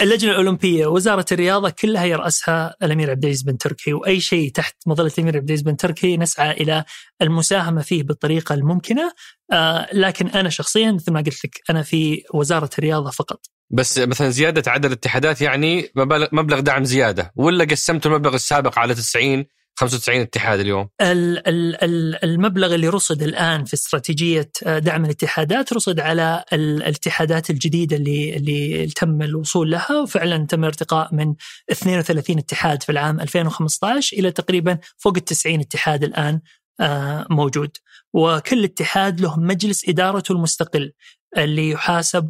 [0.00, 5.12] اللجنة الأولمبية وزارة الرياضة كلها يرأسها الأمير عبد العزيز بن تركي وأي شيء تحت مظلة
[5.18, 6.84] الأمير عبد العزيز بن تركي نسعى إلى
[7.22, 9.12] المساهمة فيه بالطريقة الممكنة.
[9.52, 13.46] آه لكن أنا شخصيا مثل ما قلت لك أنا في وزارة الرياضة فقط.
[13.70, 15.90] بس مثلا زيادة عدد الاتحادات يعني
[16.32, 19.44] مبلغ دعم زيادة ولا قسمتوا المبلغ السابق على 90
[19.78, 25.72] 95 اتحاد اليوم ال- ال- ال- المبلغ اللي رصد الآن في استراتيجية آه، دعم الاتحادات
[25.72, 31.34] رصد على ال- الاتحادات الجديدة اللي اللي تم الوصول لها وفعلا تم ارتقاء من
[31.70, 36.40] 32 اتحاد في العام 2015 إلى تقريبا فوق ال 90 اتحاد الآن
[36.80, 37.76] آه، موجود
[38.14, 40.92] وكل اتحاد له مجلس إدارته المستقل
[41.36, 42.28] اللي يحاسب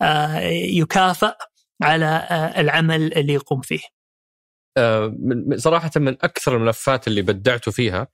[0.00, 1.32] ويكافئ
[1.82, 3.97] على آه، العمل اللي يقوم فيه.
[4.78, 8.08] آه، من- صراحة من أكثر الملفات اللي بدعتوا فيها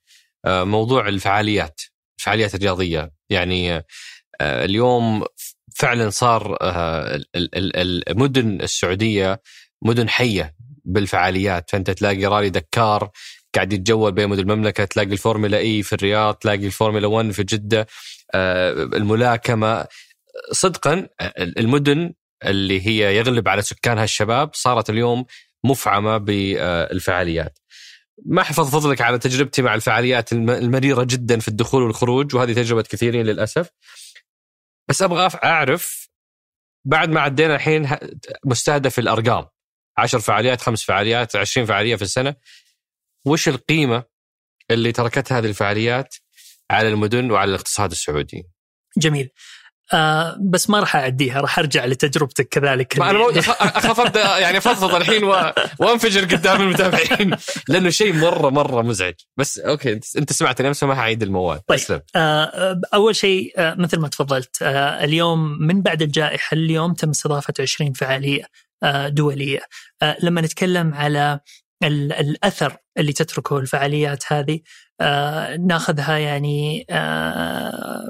[0.45, 1.81] آه، موضوع الفعاليات
[2.19, 3.13] الفعاليات الرياضية.
[3.31, 3.85] يعني آه،
[4.65, 5.25] اليوم
[5.77, 9.43] فعلا صار ال- ال- ال- المدن السعودية
[9.83, 10.55] مدن حية
[10.85, 11.71] بالفعاليات.
[11.71, 13.11] فأنت تلاقي رالي دكار
[13.55, 17.43] قاعد يتجول بين مدن المملكة تلاقي ال Formula E في الرياض تلاقي الفورمولا 1 في
[17.45, 17.87] جدة
[18.95, 19.87] الملاكمة.
[20.53, 21.09] صدقا
[21.39, 22.13] المدن
[22.45, 25.25] اللي هي يغلب على سكانها الشباب صارت اليوم
[25.65, 27.59] مفعمة بالفعاليات.
[28.27, 32.83] ما حفظفض لك على تجربتي مع الفعاليات الم- المريرة جدا في الدخول والخروج وهذه تجربة
[32.83, 33.71] كثيرين للأسف.
[34.89, 36.09] بس أبغى أعرف
[36.87, 37.89] بعد ما عدينا الحين
[38.47, 39.47] مستهدف الأرقام
[39.99, 42.35] 10 فعاليات خمس فعاليات 20 فعالية في السنة
[43.27, 44.05] وش القيمة
[44.71, 46.15] اللي تركتها هذه الفعاليات
[46.71, 48.45] على المدن وعلى الاقتصاد السعودي؟
[48.99, 49.31] جميل
[49.93, 53.29] آه بس ما راح أعديها راح أرجع لتجربتك كذلك ما أنا مو-
[53.61, 55.53] اخاف ابدا يعني افضفض الحين و...
[55.79, 57.37] وانفجر قدام المتابعين.
[57.69, 59.15] لأنه شيء مرة مرة مزعج.
[59.39, 61.61] بس أوكي أنت سمعتني امس ما حعيد الموال.
[61.67, 61.79] طيب.
[61.79, 67.11] اسلم آه أول شيء آه مثل ما تفضلت آه اليوم من بعد الجائحة اليوم تم
[67.11, 68.45] استضافة 20 فعالية
[68.83, 69.61] آه دولية.
[70.03, 71.41] آه لما نتكلم على
[71.85, 74.61] ال- الأثر اللي تتركه الفعاليات هذه
[75.01, 78.09] آه ناخذها يعني آه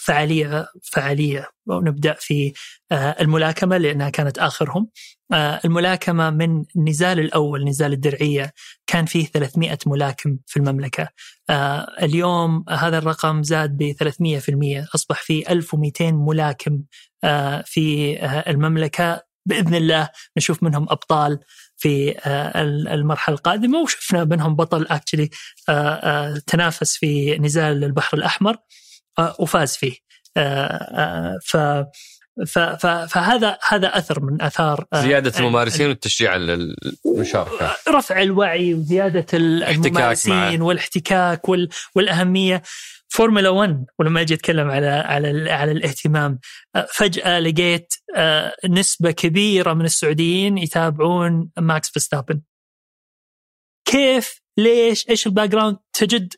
[0.00, 1.48] فعالية فعالية.
[1.66, 2.52] ونبدأ في
[2.92, 4.88] آه الملاكمة لأنها كانت آخرهم.
[5.64, 8.52] الملاكمة من النزال الأول نزال الدرعية
[8.86, 11.08] كان فيه 300 ملاكم في المملكة.
[12.02, 16.82] اليوم هذا الرقم زاد ب 300% أصبح في 1200 ملاكم
[17.64, 18.18] في
[18.50, 19.22] المملكة.
[19.46, 21.38] بإذن الله نشوف منهم أبطال.
[21.80, 22.62] في آه
[22.94, 25.30] المرحلة القادمة وشفنا منهم بطل اكشلي
[25.68, 28.56] آه تنافس في نزال البحر الأحمر
[29.38, 29.94] وفاز فيه.
[31.44, 31.56] ف
[33.08, 37.76] فهذا هذا أثر من أثار زيادة الممارسين والتشجيع المشاركة.
[37.88, 41.48] رفع الوعي وزيادة الممارسين والاحتكاك
[41.94, 42.62] والأهمية.
[43.10, 46.38] فورمولا 1 ولما أجي أتكلم على على على الاهتمام
[46.94, 47.94] فجأة لقيت
[48.68, 52.40] نسبة كبيرة من السعوديين يتابعون ماكس فيستابن
[53.84, 56.34] كيف؟ ليش؟ إيش ال background تجد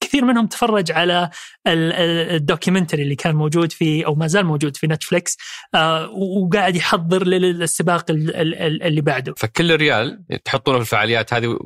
[0.00, 1.30] كثير منهم تفرج على
[1.66, 5.36] ال documentary اللي كان موجود في أو ما زال موجود في Netflix
[6.12, 9.34] وقاعد يحضر للسباق اللي بعده.
[9.36, 11.58] فكل ريال تحطونه في الفعاليات هذه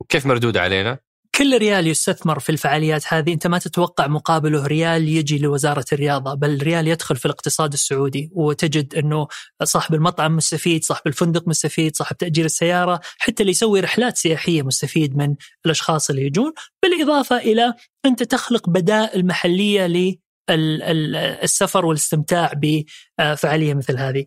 [0.00, 0.98] وكيف مردود علينا؟
[1.38, 6.62] كل ريال يستثمر في الفعاليات هذه أنت ما تتوقع مقابله ريال يجي لوزارة الرياضة، بل
[6.62, 9.26] ريال يدخل في الاقتصاد السعودي وتجد أنه
[9.62, 15.16] صاحب المطعم مستفيد، صاحب الفندق مستفيد، صاحب تأجير السيارة، حتى اللي يسوي رحلات سياحية مستفيد
[15.16, 15.34] من
[15.66, 17.74] الأشخاص اللي يجون، بالإضافة إلى
[18.06, 20.16] أنت تخلق بدائل محلية
[20.50, 24.24] للسفر والاستمتاع بفعالية مثل هذه.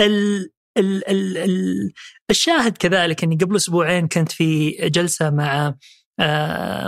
[0.00, 1.92] ال ال ال ال
[2.30, 5.74] الشاهد كذلك إني قبل أسبوعين كنت في جلسة مع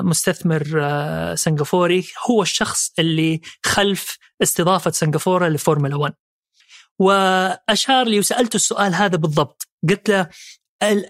[0.03, 2.05] مستثمر آه، سنغافوري.
[2.31, 6.15] هو الشخص اللي خلف استضافة سنغافورة لفورمولا 1
[6.99, 9.69] وأشار لي وسألته السؤال هذا بالضبط.
[9.89, 10.29] قلت له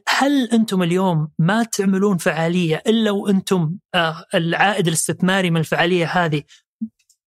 [0.08, 6.42] هل أنتم اليوم ما تعملون فعالية إلا وأنتم آه، العائد الاستثماري من الفعالية هذه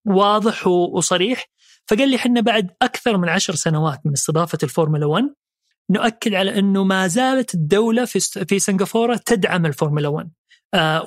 [0.06, 1.46] واضح وصريح؟
[1.88, 5.24] فقال لي إحنا بعد أكثر من عشر سنوات من استضافة الفورمولا 1
[5.90, 10.37] نؤكد على إنه ما زالت الدولة في في سنغافورة تدعم الفورمولا 1 آه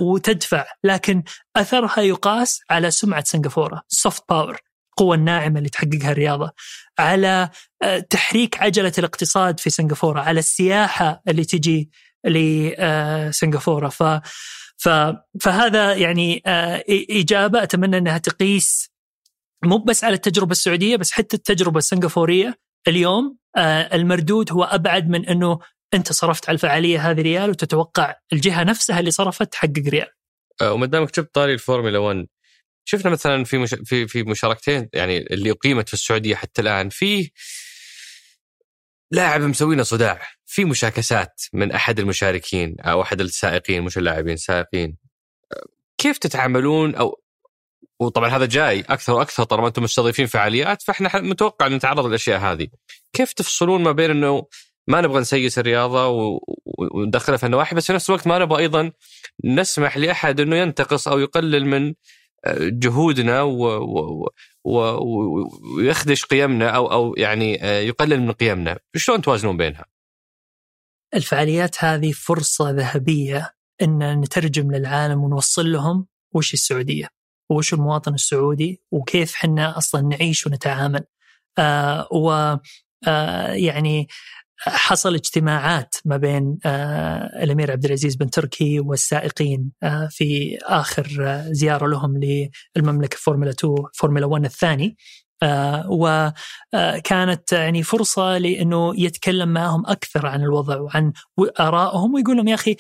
[0.01, 0.65] وتدفع.
[0.85, 1.23] لكن
[1.57, 4.61] أثرها يقاس على سمعة سنغافورة soft power
[4.91, 6.53] القوة الناعمة اللي تحققها الرياضة.
[6.99, 7.51] على
[7.83, 11.91] آه تحريك عجلة الاقتصاد في سنغافورة على السياحة اللي تجي
[12.25, 14.03] لسنغافورة ف
[15.41, 18.91] فهذا يعني آه، إجابة أتمنى أنها تقيس
[19.65, 22.59] مو بس على التجربة السعودية بس حتى التجربة السنغافورية
[22.89, 25.59] اليوم آه، المردود هو أبعد من أنه
[25.95, 30.09] أنت صرفت على الفعالية هذه ريال وتتوقع الجهة نفسها اللي صرفت تحقق ريال.
[30.61, 32.27] آه، وما دامك جبت طاري الفورمولا 1
[32.85, 33.75] شفنا مثلا في مش...
[33.85, 37.31] في في مشاركتين يعني اللي أقيمت في السعودية حتى الآن في
[39.11, 44.97] لاعب مسوينا صداع في مشاكسات من أحد المشاركين أو أحد السائقين مش اللاعبين السائقين
[45.53, 45.67] آه،
[45.99, 47.23] كيف تتعاملون أو
[48.01, 52.69] وطبعا هذا جاي أكثر وأكثر طالما أنتم مستضيفين فعاليات فإحنا متوقع نتعرض للأشياء هذه.
[53.13, 54.47] كيف تفصلون ما بين إنه
[54.91, 56.09] ما نبغى نسيس الرياضة
[56.95, 58.93] وندخلها في النواحي بس في نفس الوقت ما نبغى أيضا
[59.45, 61.95] نسمح لأحد إنه ينتقص أو يقلل من
[62.45, 63.43] آه، جهودنا
[64.65, 69.85] ويخدش قيمنا أو أو يعني آه، يقلل من قيمنا، شلون توازنون بينها؟
[71.15, 77.09] الفعاليات هذه فرصة ذهبية إن نترجم للعالم ونوصل لهم وش السعودية.
[77.51, 81.05] وش المواطن السعودي وكيف حنا أصلا نعيش ونتعامل
[81.59, 82.57] آه و
[83.09, 84.09] آه يعني
[84.61, 91.53] حصل اجتماعات ما بين آه الأمير عبد العزيز بن تركي والسائقين آه في آخر آه
[91.53, 92.21] زيارة لهم
[92.77, 94.97] للمملكة فورمولا 2 فورمولا 1 الثاني.
[95.89, 101.13] وكانت يعني فرصة لأنه يتكلم معهم أكثر عن الوضع وعن
[101.61, 102.77] آرائهم ويقول لهم يا أخي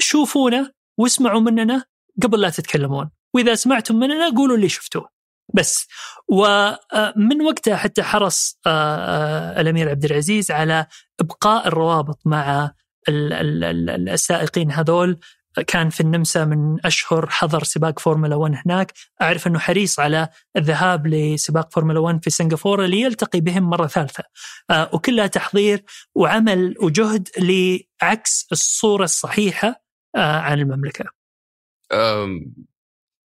[0.00, 1.84] شوفونا واسمعوا مننا
[2.22, 5.13] قبل لا تتكلمون وإذا سمعتم مننا قولوا اللي شفتوه.
[5.54, 5.86] بس
[6.28, 10.86] ومن وقتها حتى حرص آه، آه، الأمير عبد العزيز على
[11.20, 12.70] إبقاء الروابط مع
[13.08, 15.20] السائقين هذول
[15.66, 18.92] كان في النمسا من أشهر حضر سباق فورمولا 1 هناك،
[19.22, 24.24] أعرف أنه حريص على الذهاب لسباق فورمولا 1 في سنغافورة ليلتقي بهم مرة ثالثة.
[24.70, 25.84] آه، وكلها تحضير
[26.14, 29.84] وعمل وجهد لعكس الصورة الصحيحة
[30.16, 31.04] عن المملكة.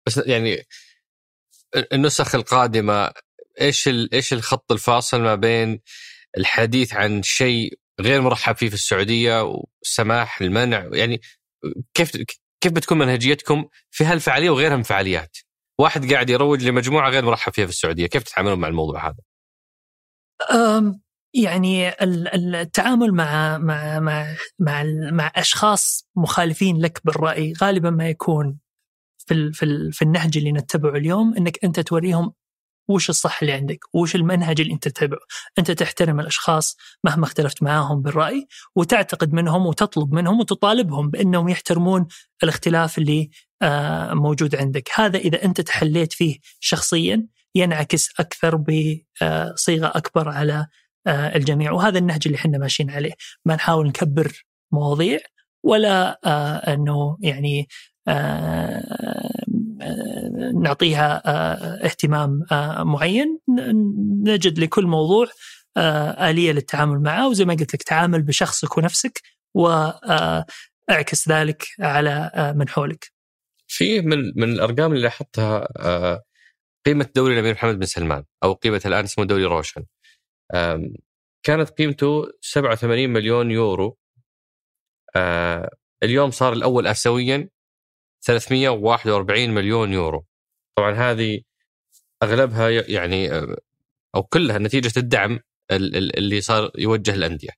[0.06, 0.66] بس يعني
[1.92, 3.12] النسخ القادمة
[3.60, 5.80] إيش إيش الخط الفاصل ما بين
[6.38, 11.20] الحديث عن شيء غير مرحب فيه في السعودية والسماح المنع يعني
[11.94, 12.12] كيف
[12.60, 15.36] كيف بتكون منهجيتكم في هالفعالية وغيرها من الفعاليات؟
[15.78, 19.22] واحد قاعد يروج لمجموعة غير مرحب فيها في السعودية، كيف تتعاملون مع الموضوع هذا؟
[21.34, 21.92] يعني
[22.34, 28.58] التعامل مع مع مع مع, مع أشخاص مخالفين لك بالرأي غالبا ما يكون
[29.26, 32.32] في في في النهج اللي نتبعه اليوم إنك أنت توريهم
[32.88, 35.18] وش الصح اللي عندك وش المنهج اللي أنت تتبعه.
[35.58, 38.46] أنت تحترم الأشخاص مهما اختلفت معاهم بالرأي
[38.76, 42.06] وتعتقد منهم وتطلب منهم وتطالبهم بأنهم يحترمون
[42.42, 43.30] الاختلاف اللي
[43.62, 44.88] آه، موجود عندك.
[44.94, 50.66] هذا إذا أنت تحليت فيه شخصيا ينعكس أكثر بصيغه أكبر على
[51.06, 51.72] آه، الجميع.
[51.72, 53.12] وهذا النهج اللي إحنا ماشيين عليه.
[53.44, 55.18] ما نحاول نكبر مواضيع
[55.64, 57.66] ولا آه، أنه يعني آه،
[60.62, 63.38] نعطيها آه، اهتمام آه، معين.
[64.26, 65.26] نجد لكل موضوع
[66.28, 67.28] آلية للتعامل معه.
[67.28, 69.22] وزي ما قلت لك تعامل بشخصك ونفسك
[69.54, 73.12] واعكس ذلك على من حولك.
[73.68, 75.68] في من من الأرقام اللي لاحظتها
[76.86, 79.84] قيمة دوري الأمير محمد بن سلمان أو قيمة الآن اسمه دوري روشن.
[81.42, 83.98] كانت قيمته 87 مليون يورو.
[86.02, 87.48] اليوم صار الأول اسيويا.
[88.26, 90.26] 341 مليون يورو
[90.78, 91.40] طبعا هذه
[92.22, 93.30] أغلبها يعني
[94.14, 97.50] أو كلها نتيجة الدعم اللي صار يوجه الأندية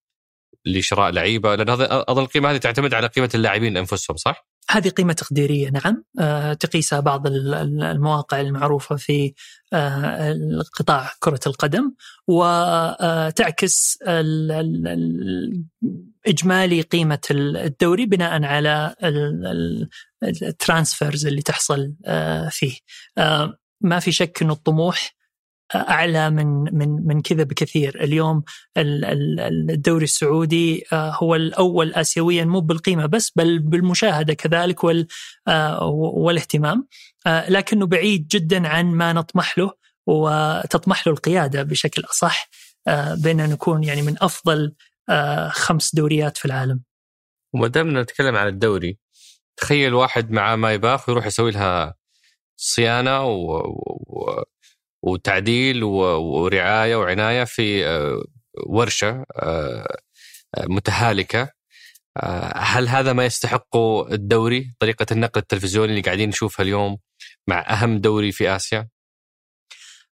[0.66, 5.12] لشراء لعيبة لأن هذا أظن القيمة هذه تعتمد على قيمة اللاعبين انفسهم صح؟ هذه قيمة
[5.12, 9.34] تقديرية نعم آه، تقيسها بعض المواقع المعروفة في
[9.72, 11.92] آه، قطاع كرة القدم
[12.26, 13.98] وتعكس
[16.26, 18.94] إجمالي قيمة الدوري بناء على
[20.22, 22.76] الترانسفيرز اللي تحصل آه، فيه.
[23.80, 25.18] ما في شك أن الطموح
[25.74, 28.42] أعلى من من من كذا بكثير، اليوم
[28.76, 35.06] الدوري السعودي آه، هو الأول اسيويا مو بالقيمة بس بل بالمشاهدة كذلك وال
[35.48, 36.86] آه، والاهتمام،
[37.26, 39.72] آه، لكنه بعيد جدا عن ما نطمح له
[40.06, 42.50] وتطمح له القيادة بشكل أصح
[43.22, 44.74] بين ان نكون يعني من أفضل
[45.48, 46.82] خمس دوريات في العالم.
[47.54, 48.98] وما دام نتكلم عن الدوري
[49.58, 51.94] تخيل واحد معاه ماي باخ ويروح يسوي لها
[52.56, 53.56] صيانة و...
[54.06, 54.42] و...
[55.02, 58.22] وتعديل ورعاية وعناية في آه،
[58.66, 59.96] ورشة آه،
[60.58, 61.50] متهالكة
[62.16, 66.98] آه، هل هذا ما يستحقه الدوري طريقة النقل التلفزيوني اللي قاعدين نشوفها اليوم
[67.48, 68.88] مع أهم دوري في آسيا؟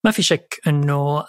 [0.05, 1.25] ما في شك إنه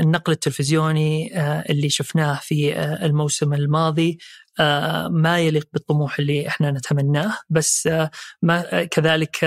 [0.00, 4.18] النقل التلفزيوني اللي شفناه في الموسم الماضي
[5.10, 8.10] ما يليق بالطموح اللي إحنا نتمناه بس آه،
[8.42, 9.38] ما كذلك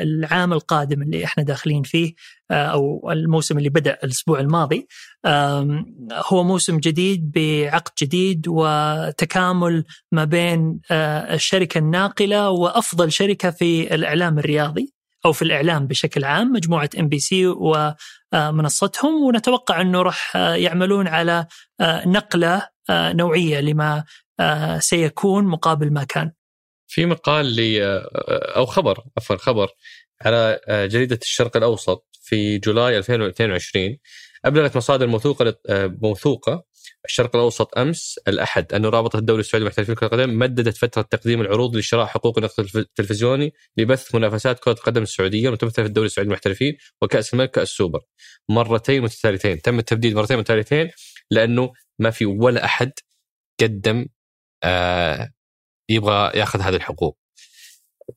[0.00, 2.14] العام القادم اللي إحنا داخلين فيه
[2.50, 4.88] آه، أو الموسم اللي بدأ الأسبوع الماضي
[6.12, 14.92] هو موسم جديد بعقد جديد وتكامل ما بين الشركة الناقلة وأفضل شركة في الإعلام الرياضي
[15.24, 21.46] أو في الإعلام بشكل عام مجموعة MBC ومنصتهم ونتوقع أنه راح يعملون على
[22.06, 24.04] نقلة نوعية لما آه،
[24.78, 26.32] سيكون مقابل ما كان.
[26.86, 28.08] في مقال لي آه،
[28.56, 29.68] أو خبر عفوا خبر
[30.22, 33.96] على آه، جريدة الشرق الأوسط في جولاي 2022
[34.44, 35.54] أبلغت مصادر موثوقة
[36.02, 36.64] موثوقة
[37.04, 41.76] الشرق الأوسط أمس الأحد أن رابطة الدوري السعودي لمحترفين كره القدم مددت فترة تقديم العروض
[41.76, 47.34] لشراء حقوق النقل التلفزيوني لبث منافسات كرة القدم السعودية المتمثله في الدوري السعودي للمحترفين وكأس
[47.34, 48.00] الملك كأس السوبر
[48.48, 50.90] مرتين متتاليتين تم التبديد مرتين متتاليتين
[51.30, 52.92] لأنه ما في ولا أحد
[53.60, 54.15] قدم آه
[55.88, 57.18] يبغى ياخذ هذه الحقوق.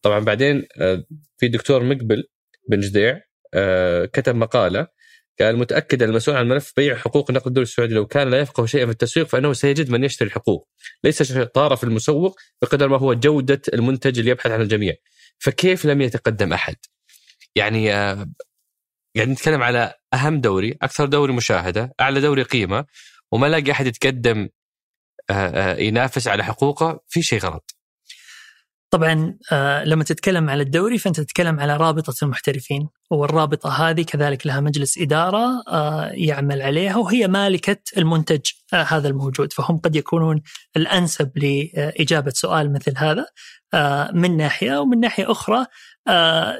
[0.01, 1.03] طبعا بعدين آه
[1.37, 2.23] في دكتور مقبل
[2.69, 3.21] بن جديع
[3.53, 4.87] آه كتب مقالة
[5.41, 8.85] قال متأكد المسؤول عن ملف بيع حقوق نقل الدوري السعودي لو كان لا يفقه شيئا
[8.85, 10.67] في التسويق فإنه سيجد من يشتري الحقوق.
[11.03, 14.93] ليس شطاره في المسوق بقدر ما هو جودة المنتج اللي يبحث عن الجميع.
[15.39, 16.75] فكيف لم يتقدم أحد؟
[17.55, 18.29] يعني آه
[19.15, 22.85] يعني نتكلم على أهم دوري أكثر دوري مشاهدة أعلى دوري قيمة
[23.31, 24.49] وما لاقي أحد يتقدم آه، آه،
[25.79, 27.75] ينافس على حقوقه في شيء غلط.
[28.91, 34.59] طبعا آه، لما تتكلم على الدوري فأنت تتكلم على رابطة المحترفين والرابطة هذه كذلك لها
[34.59, 35.63] مجلس إدارة
[36.11, 38.39] يعمل عليها وهي مالكة المنتج
[38.73, 39.53] هذا الموجود.
[39.53, 40.41] فهم قد يكونون
[40.77, 43.25] الأنسب لإجابة سؤال مثل هذا
[44.13, 45.65] من ناحية ومن ناحية أخرى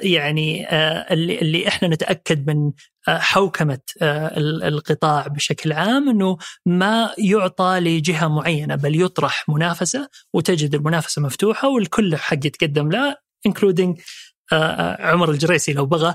[0.02, 0.66] يعني
[1.12, 2.72] اللي اللي إحنا نتأكد من
[3.08, 6.36] حوكمة آه، القطاع بشكل عام إنه
[6.66, 13.16] ما يعطى لجهة معينة بل يطرح منافسة وتجد المنافسة مفتوحة والكل حق يتقدم له
[13.46, 14.00] انكلودينج
[14.52, 16.14] آه، آه، عمر الجريسي لو بغى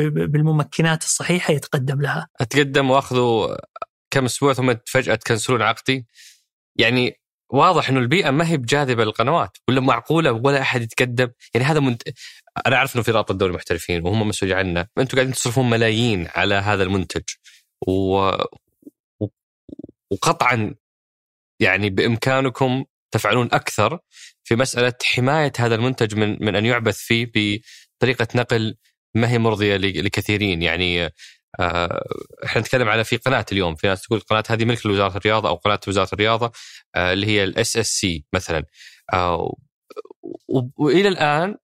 [0.00, 2.28] بالممكنات الصحيحة يتقدم لها.
[2.40, 3.56] أتقدم وأخذوا
[4.10, 6.06] كم أسبوع ثم فجأة تكنسلون عقدي
[6.76, 7.20] يعني
[7.50, 11.28] واضح إنه البيئة ما هي بجاذبة للقنوات ولا معقولة ولا أحد يتقدم.
[11.54, 12.02] يعني هذا منت...
[12.66, 14.86] أنا أعرف إنه في رابطه دوري المحترفين وهم مسؤولين عنه.
[14.98, 17.22] أنتم قاعدين تصرفون ملايين على هذا المنتج.
[17.86, 17.92] و...
[19.20, 19.28] و...
[20.10, 20.74] وقطعا
[21.60, 23.98] يعني بإمكانكم تفعلون أكثر
[24.44, 28.76] في مسألة حماية هذا المنتج من من أن يعبث فيه بطريقة نقل
[29.14, 30.62] ما هي مرضية لكثيرين.
[30.62, 31.10] يعني
[32.44, 33.74] إحنا نتكلم على في قناة اليوم.
[33.74, 36.52] في ناس تقول القناه هذه ملك لوزارة الرياضة أو قناة وزارة الرياضة
[36.96, 38.64] آه، اللي هي ال SSC مثلا.
[39.12, 39.54] آه،
[40.78, 41.56] والى الآن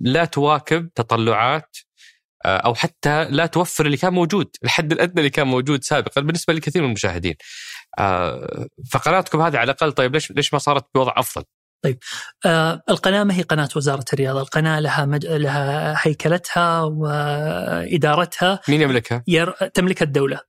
[0.00, 1.76] لا تواكب تطلعات
[2.46, 6.82] أو حتى لا توفر اللي كان موجود الحد الأدنى اللي كان موجود سابقا بالنسبة لكثير
[6.82, 7.34] من المشاهدين.
[8.92, 11.44] فقناتكم هذه على الأقل طيب ليش ليش ما صارت بوضع أفضل؟
[11.82, 11.98] طيب
[12.46, 15.26] آه القناة ما هي قناة وزارة الرياضة، القناة لها مج...
[15.26, 19.50] لها هيكلتها وإدارتها مين يملكها؟ ير...
[19.50, 20.40] تملكها الدولة.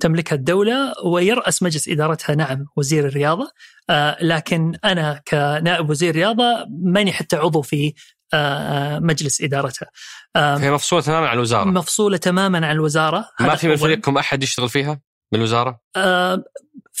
[0.00, 3.50] تملكها الدولة ويرأس مجلس إدارتها نعم وزير الرياضة
[3.90, 7.94] آه لكن أنا كنائب وزير رياضه ماني حتى عضو في
[8.34, 9.88] آه مجلس إدارتها.
[10.36, 11.64] آه هي مفصولة تماما عن الوزارة.
[11.64, 13.28] مفصولة تماما عن الوزارة.
[13.40, 15.00] ما في من فريقكم أحد يشتغل فيها؟
[15.32, 16.44] من الوزارة؟ آه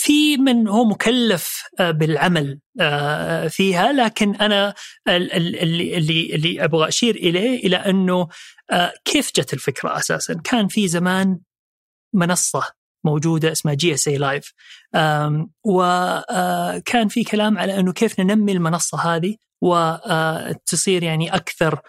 [0.02, 4.74] في من هو مكلف آه، بالعمل آه، فيها لكن أنا
[5.08, 8.28] اللي اللي اللي أبغى أشير إليه إلى أنه
[8.70, 11.38] آه، كيف جت الفكرة أساسا؟ كان في زمان
[12.14, 12.62] منصة
[13.04, 14.52] موجودة اسمها GSA Live
[15.64, 21.80] وكان في كلام على أنه كيف ننمي المنصة هذه وتصير يعني أكثر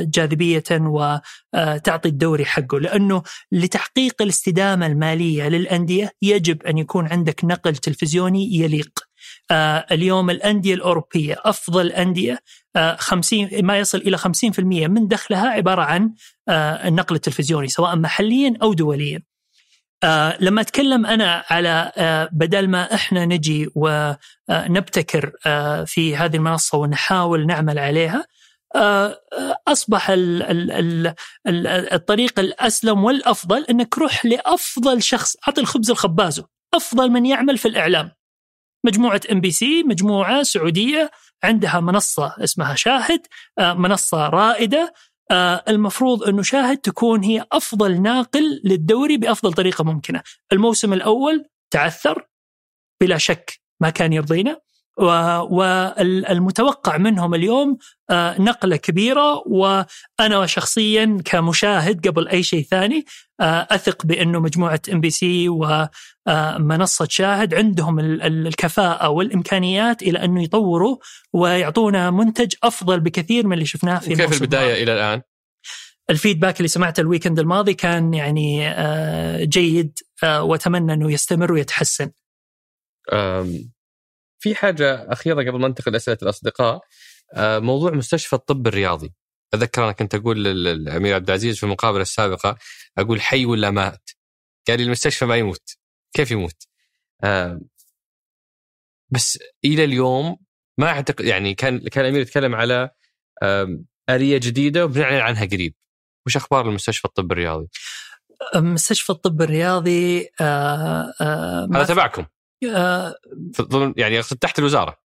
[0.00, 2.80] جاذبية وتعطي الدوري حقه.
[2.80, 3.22] لأنه
[3.52, 9.00] لتحقيق الاستدامة المالية للأندية يجب أن يكون عندك نقل تلفزيوني يليق.
[9.92, 12.38] اليوم الأندية الأوروبية أفضل أندية
[12.96, 14.24] 50 ما يصل إلى 50%
[14.88, 16.14] من دخلها عبارة عن
[16.84, 19.22] النقل التلفزيوني سواء محليا أو دوليا.
[20.04, 26.78] آه لما أتكلم أنا على آه بدل ما إحنا نجي ونبتكر آه في هذه المنصة
[26.78, 28.24] ونحاول نعمل عليها آه
[29.68, 31.14] أصبح ال ال
[31.46, 35.36] ال الطريق الأسلم والأفضل أنك روح لأفضل شخص.
[35.48, 38.10] أعطي الخبز لخبازه أفضل من يعمل في الإعلام.
[38.86, 41.10] مجموعة ام بي سي مجموعة سعودية
[41.44, 43.26] عندها منصة اسمها شاهد
[43.58, 44.94] آه منصة رائدة.
[45.30, 50.22] آه المفروض أنه شاهد تكون هي أفضل ناقل للدوري بأفضل طريقة ممكنة.
[50.52, 52.26] الموسم الأول تعثر
[53.02, 54.60] بلا شك ما كان يرضينا.
[55.00, 57.78] والمتوقع منهم اليوم
[58.10, 63.04] آه نقلة كبيرة وأنا شخصيا كمشاهد قبل أي شيء ثاني
[63.40, 70.96] آه أثق بأنه مجموعة ام بي سي ومنصة شاهد عندهم الكفاءة والإمكانيات إلى انه يطوروا
[71.32, 75.22] ويعطونا منتج أفضل بكثير من اللي شفناه في كيف البداية إلى الآن؟
[76.10, 78.74] ال feedback اللي سمعته ال weekend الماضي كان يعني
[79.46, 82.10] جيد وأتمنى أنه يستمر ويتحسن.
[84.40, 86.80] في حاجة أخيرة قبل ما ننتقل لأسئلة الأصدقاء
[87.36, 89.14] موضوع مستشفى الطب الرياضي.
[89.54, 92.58] اتذكر أنا كنت أقول للأمير عبد العزيز في المقابلة السابقة
[92.98, 94.10] أقول حي ولا مات؟
[94.68, 95.76] قال لي المستشفى ما يموت.
[96.12, 96.68] كيف يموت؟
[99.10, 100.36] بس إلى اليوم
[100.78, 102.90] ما اعتقد يعني كان كان الأمير يتكلم على
[104.10, 105.74] آلية جديدة وبنعلن عنها قريب.
[106.26, 107.68] وش أخبار المستشفى الطب الرياضي؟
[108.54, 112.39] مستشفى الطب الرياضي آه آه هذا تبعكم آه
[113.96, 114.96] يعني اقصد تحت الوزارة.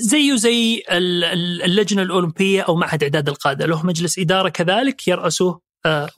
[0.00, 3.66] زيه زي اللجنة الأولمبية أو معهد إعداد القادة.
[3.66, 5.60] له مجلس إدارة كذلك يرأسه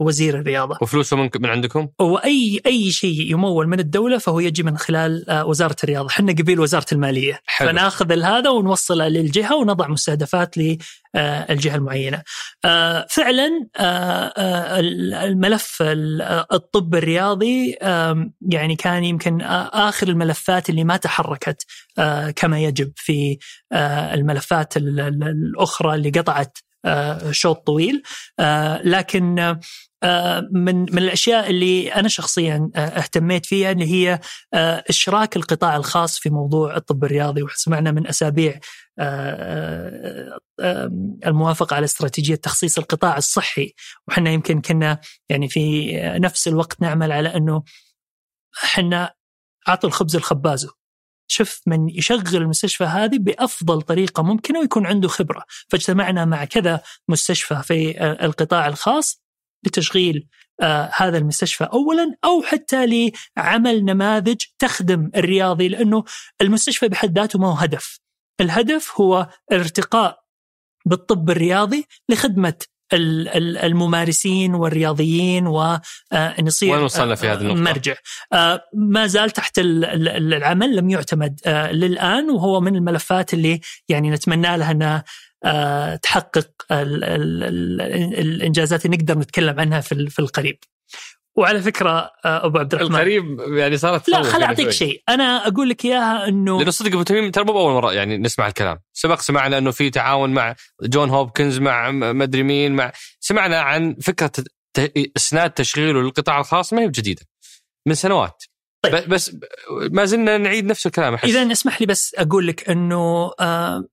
[0.00, 0.78] وزير الرياضة.
[0.80, 5.76] وفلوسه من من عندكم؟ واي اي شيء يمول من الدولة فهو يجي من خلال وزارة
[5.84, 7.68] الرياضة، إحنا قبيل وزارة المالية، حلو.
[7.68, 12.22] فناخذ هذا ونوصله للجهة ونضع مستهدفات للجهه المعينة.
[13.10, 13.68] فعلا
[15.24, 15.78] الملف
[16.52, 17.76] الطب الرياضي
[18.48, 19.40] يعني كان يمكن
[19.72, 21.66] آخر الملفات اللي ما تحركت
[22.36, 23.38] كما يجب في
[24.14, 26.58] الملفات الأخرى اللي قطعت
[27.30, 28.02] شوط طويل.
[28.84, 29.34] لكن
[30.50, 34.20] من من الأشياء اللي أنا شخصيا اهتميت فيها اللي هي
[34.90, 37.42] إشراك القطاع الخاص في موضوع الطب الرياضي.
[37.42, 38.60] وسمعنا من أسابيع
[41.26, 43.74] الموافقة على استراتيجية تخصيص القطاع الصحي.
[44.08, 47.62] وحنا يمكن كنا يعني في نفس الوقت نعمل على إنه
[48.64, 49.14] إحنا
[49.68, 50.79] اعطوا الخبز الخبازه
[51.30, 57.62] شوف من يشغل المستشفى هذه بأفضل طريقة ممكنة ويكون عنده خبرة، فاجتمعنا مع كذا مستشفى
[57.64, 59.22] في القطاع الخاص
[59.66, 60.28] لتشغيل
[60.60, 66.04] آه هذا المستشفى اولا أو حتى لعمل نماذج تخدم الرياضي لأنه
[66.40, 68.00] المستشفى بحد ذاته ما هو هدف.
[68.40, 70.20] الهدف هو الارتقاء
[70.86, 72.54] بالطب الرياضي لخدمة
[72.92, 77.94] الممارسين والرياضيين ونصير وين وصلنا في هذه النقطة؟ مرجع
[78.74, 81.40] ما زال تحت العمل لم يعتمد
[81.72, 85.04] للآن وهو من الملفات اللي يعني نتمنى لها أنها
[85.96, 86.50] تحقق
[88.20, 90.58] الإنجازات اللي نقدر نتكلم عنها في القريب
[91.36, 92.94] وعلى فكرة أبو عبد الرحمن.
[92.94, 95.02] القريب يعني صارت لا خل أعطيك شيء.
[95.08, 98.46] أنا أقول لك إياها إنه لأنه صدق أبو تميم ترى مو بأول مرة يعني نسمع
[98.46, 98.78] الكلام.
[98.92, 104.32] سبق سمعنا إنه في تعاون مع جون هوبكنز مع مدري مين مع سمعنا عن فكرة
[105.16, 107.22] إسناد تشغيله للقطاع الخاص ما هي بجديدة.
[107.86, 108.44] من سنوات.
[108.82, 109.08] طيب.
[109.08, 109.36] بس
[109.70, 111.28] ما زلنا نعيد نفس الكلام أحس.
[111.28, 113.84] إذا اسمح لي بس أقول لك إنه آه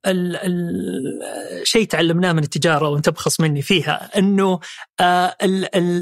[1.63, 4.59] شيء تعلمناه من التجارة وأنت تبخص مني فيها إنه
[4.99, 5.35] آه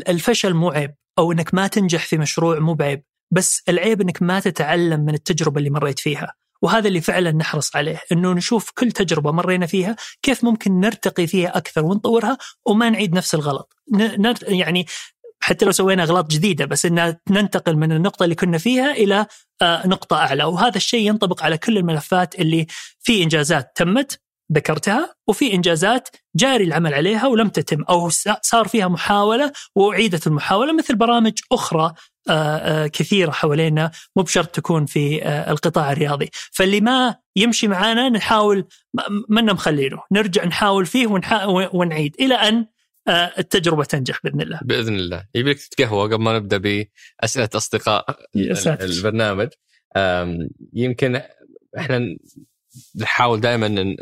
[0.10, 0.96] الفشل مو عيب.
[1.20, 5.58] أو إنك ما تنجح في مشروع مو بعيب بس العيب إنك ما تتعلم من التجربة
[5.58, 10.44] اللي مريت فيها وهذا اللي فعلا نحرص عليه إنه نشوف كل تجربة مرينا فيها كيف
[10.44, 13.74] ممكن نرتقي فيها أكثر ونطورها وما نعيد نفس الغلط.
[14.42, 14.86] يعني
[15.40, 19.26] حتى لو سوينا أغلاط جديدة بس إن ننتقل من النقطة اللي كنا فيها إلى
[19.64, 22.68] نقطة أعلى وهذا الشيء ينطبق على كل الملفات اللي
[23.00, 24.22] في إنجازات تمت.
[24.54, 28.10] ذكرتها وفي إنجازات جاري العمل عليها ولم تتم أو
[28.42, 31.94] صار فيها محاولة وأعيدت المحاولة مثل برامج أخرى
[32.94, 38.68] كثيرة حوالينا مو بشرط تكون في القطاع الرياضي، فاللي ما يمشي معانا نحاول
[39.30, 41.08] ما مخلينه، نرجع نحاول فيه
[41.74, 42.66] ونعيد إلى أن
[43.08, 44.60] آه، التجربة تنجح بإذن الله.
[44.64, 45.26] بإذن الله.
[45.36, 48.06] يبي لك تتقهوى قبل ما نبدأ بأسئلة أصدقاء.
[48.66, 49.50] البرنامج.
[50.74, 51.22] يمكن
[51.78, 52.16] إحنا
[52.96, 53.96] نحاول دائما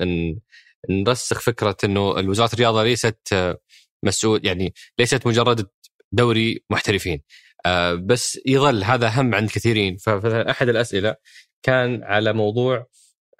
[0.90, 3.58] نرسخ فكرة إنه وزاره الرياضة ليست آه،
[4.04, 5.68] مسؤول يعني ليست مجرد
[6.12, 7.22] دوري محترفين.
[7.66, 11.16] آه، بس يظل هذا هم عند كثيرين فأحد الأسئلة
[11.64, 12.88] كان على موضوع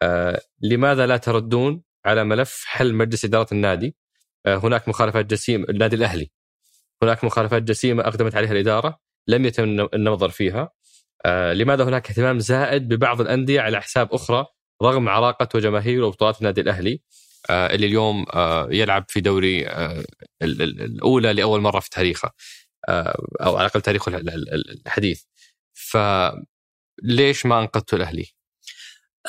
[0.02, 3.96] آه، لماذا لا تردون على ملف حل مجلس إدارة النادي؟
[4.48, 6.32] هناك مخالفات جسيمة النادي الأهلي.
[7.04, 10.70] هناك مخالفات جسيمة أقدمت عليها الإدارة لم يتم النظر فيها.
[11.54, 14.46] لماذا هناك اهتمام زائد ببعض الأندية على حساب أخرى
[14.82, 17.02] رغم عراقه وجماهير وبطولات النادي الأهلي
[17.50, 20.04] آه، اللي اليوم آه، يلعب في دوري آه،
[20.42, 22.32] ال- ال- الأولى لأول مرة في تاريخه
[23.42, 25.22] أو على الأقل تاريخه ال- ال- ال- الحديث
[25.74, 28.26] فليش ما أنقذتوا الأهلي؟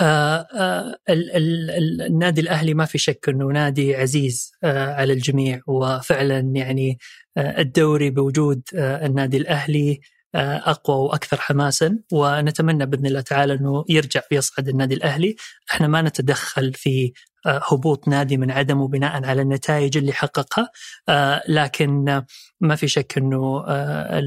[0.01, 5.13] آه آه ال- ال- ال- النادي الأهلي ما في شك إنه نادي عزيز آه على
[5.13, 6.99] الجميع وفعلا يعني
[7.39, 10.01] الدوري بوجود النادي الأهلي
[10.41, 15.37] أقوى وأكثر حماسا ونتمنى بإذن الله تعالى أنه يرجع ويصعد النادي الأهلي،
[15.71, 17.13] إحنا ما نتدخل في
[17.47, 20.69] آه هبوط نادي من عدمه بناء على النتائج اللي حققها
[21.09, 22.27] آه لكن آه
[22.61, 24.21] ما في شك أنه آه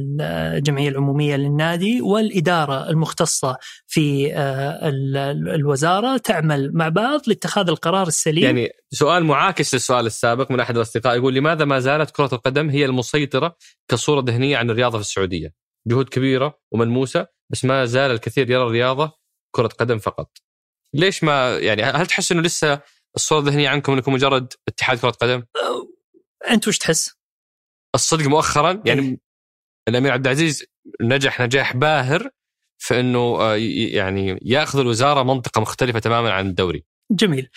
[0.58, 3.58] الجمعية العمومية للنادي والإدارة المختصة
[3.88, 10.06] في آه، ال- ال- الوزارة تعمل مع بعض لاتخاذ القرار السليم يعني سؤال معاكس للسؤال
[10.06, 13.56] السابق من أحد الأصدقاء يقول لماذا ما زالت كرة القدم هي المسيطرة
[13.88, 19.12] كصورة ذهنية عن الرياضة في السعودية؟ جهود كبيرة وملموسة بس ما زال الكثير يرى الرياضة
[19.56, 20.38] كرة قدم فقط.
[20.94, 22.82] ليش ما يعني هل تحس إنه لسه
[23.16, 25.44] الصورة الذهنية عنكم إنكم مجرد اتحاد كرة قدم؟
[26.50, 27.18] أنت وش تحس؟
[27.96, 29.22] الصدق مؤخرا يعني
[29.88, 30.66] الأمير عبد العزيز
[31.02, 32.30] نجح نجاح باهر
[32.78, 33.56] في إنه آه،
[33.96, 36.86] يعني يأخذ الوزارة منطقة مختلفة تماما عن الدوري.
[37.12, 37.50] جميل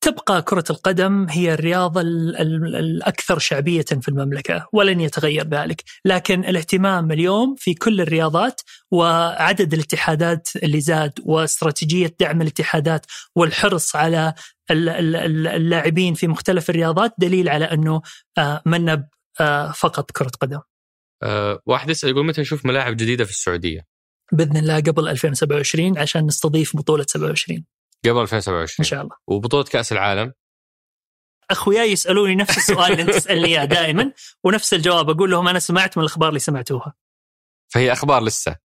[0.00, 5.84] تبقى كرة القدم هي الرياضة ال- ال- الأكثر شعبية في المملكة ولن يتغير ذلك.
[6.04, 8.60] لكن الاهتمام اليوم في كل الرياضات
[8.90, 13.06] وعدد الاتحادات اللي زاد واستراتيجية دعم الاتحادات
[13.36, 14.34] والحرص على
[14.70, 18.00] ال- ال- ال- اللاعبين في مختلف الرياضات دليل على أنه
[18.38, 19.04] آه، منب
[19.40, 20.60] آه، فقط كرة قدم.
[21.22, 23.80] أه واحد يسال يقول متى نشوف ملاعب جديدة في السعودية؟
[24.32, 27.64] بإذن الله قبل 2027 عشان نستضيف بطولة 27
[28.04, 29.16] قبل إن 2027 شاء الله.
[29.26, 30.32] وبطولة كأس العالم.
[31.50, 34.12] اخوياي يسألوني نفس السؤال اللي أنت تسالني إياه دائما
[34.44, 36.94] ونفس الجواب أقول لهم أنا سمعت من الأخبار اللي سمعتوها.
[37.68, 38.56] فهي أخبار لسه.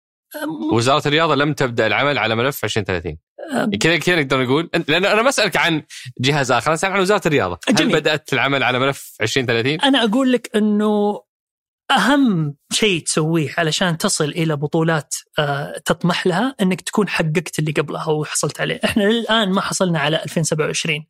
[0.73, 3.18] وزارة الرياضة لم تبدأ العمل على ملف 2030
[3.53, 5.84] أم- كذا كذا نقدر نقول لأن أنا ما أسألك عن
[6.19, 7.60] جهاز آخر أنا أسألك عن وزارة الرياضة.
[7.69, 7.95] هل جميل.
[7.95, 11.22] بدأت العمل على ملف 2030 أنا أقول لك إنه
[11.95, 18.09] أهم شيء تسويه علشان تصل إلى بطولات آه، تطمح لها إنك تكون حققت اللي قبلها
[18.09, 21.05] وحصلت عليه، إحنا للآن ما حصلنا على 2027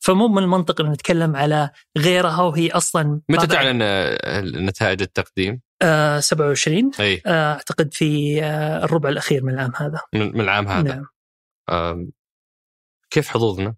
[0.00, 6.20] فمو من المنطق إن نتكلم على غيرها وهي أصلا متى تعلن آه، نتائج التقديم؟ آه
[6.20, 7.22] 27 أي.
[7.26, 10.00] آه، أعتقد في آه، الربع الأخير من العام هذا.
[10.14, 10.94] من العام هذا.
[10.94, 11.06] نعم.
[11.70, 12.10] آم،
[13.10, 13.74] كيف حظوظنا؟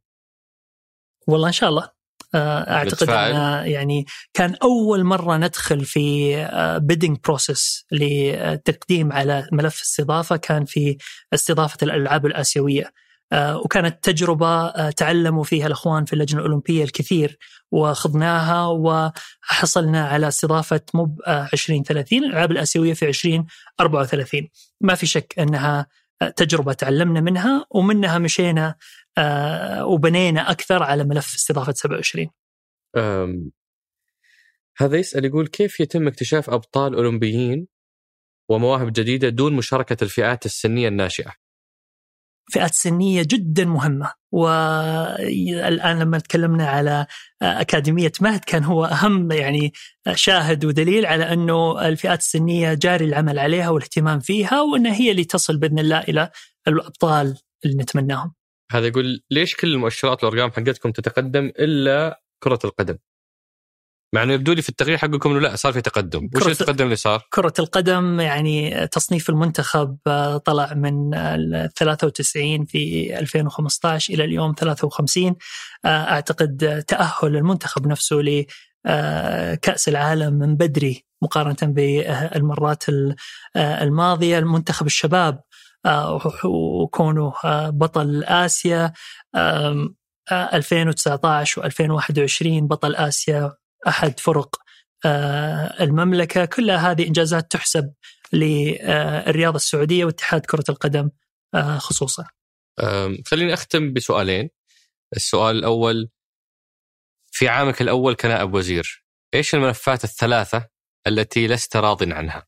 [1.27, 1.83] والله إن شاء الله.
[1.85, 1.93] آه،
[2.35, 6.37] أعتقد متفائل؟ أن يعني كان أول مرة ندخل في
[6.83, 10.97] bidding process للتقديم على ملف استضافة كان في
[11.35, 12.93] استضافة الألعاب الآسيوية
[13.33, 17.39] آه، وكانت تجربة آه، تعلموا فيها الأخوان في اللجنة الأولمبية الكثير
[17.71, 24.49] وخضناها وحصلنا على استضافة مب 2030 الألعاب الآسيوية في 2034
[24.81, 25.87] ما في شك أنها
[26.23, 28.77] آه، تجربة تعلمنا منها ومنها مشينا آه،
[29.87, 32.31] وبنينا أكثر على ملف استضافة 27
[32.97, 33.51] آم،
[34.77, 37.67] هذا يسأل يقول كيف يتم اكتشاف أبطال أولمبيين
[38.49, 41.33] ومواهب جديدة دون مشاركة الفئات السنية الناشئة؟
[42.53, 47.07] فئات سنية جدا مهمة والآن لما تكلمنا على
[47.43, 49.73] أكاديمية مهد كان هو أهم يعني
[50.15, 55.59] شاهد ودليل على أنه الفئات السنية جاري العمل عليها والاهتمام فيها وأنها هي اللي تصل
[55.59, 56.31] بإذن الله إلى
[56.69, 58.35] الأبطال اللي نتمناهم.
[58.73, 62.99] هذا يقول ليش كل المؤشرات والأرقام حقتكم تتقدم إلا كرة القدم؟
[64.15, 66.97] مع إنه يبدو لي في التقرير حقكم إنه لا صار في تقدم، وش التقدم اللي
[66.97, 74.55] صار؟ كرة القدم يعني تصنيف المنتخب آه، طلع من ال 93 في 2015 إلى اليوم
[74.59, 75.37] 53
[75.85, 78.17] آه، أعتقد آه، تأهل المنتخب نفسه
[78.87, 83.15] لكأس العالم من بدري مقارنة بالمرات ال-
[83.57, 85.43] آه، الماضية المنتخب الشباب آه،
[86.45, 88.93] وكونه آه، بطل آسيا
[89.37, 89.97] آم،
[90.33, 93.57] آه، 2019 و2021 بطل آسيا
[93.89, 94.57] أحد فرق
[95.05, 97.93] آه، المملكة كلها هذه إنجازات تحسب
[98.33, 101.11] للرياضة السعودية واتحاد كرة القدم
[101.55, 102.25] آه، خصوصا
[103.27, 104.51] خليني أختم بسؤالين.
[105.17, 106.09] السؤال الأول
[107.33, 109.05] في عامك الأول كنائب وزير
[109.35, 110.69] إيش الملفات الثلاثة
[111.07, 112.47] التي لست راض عنها؟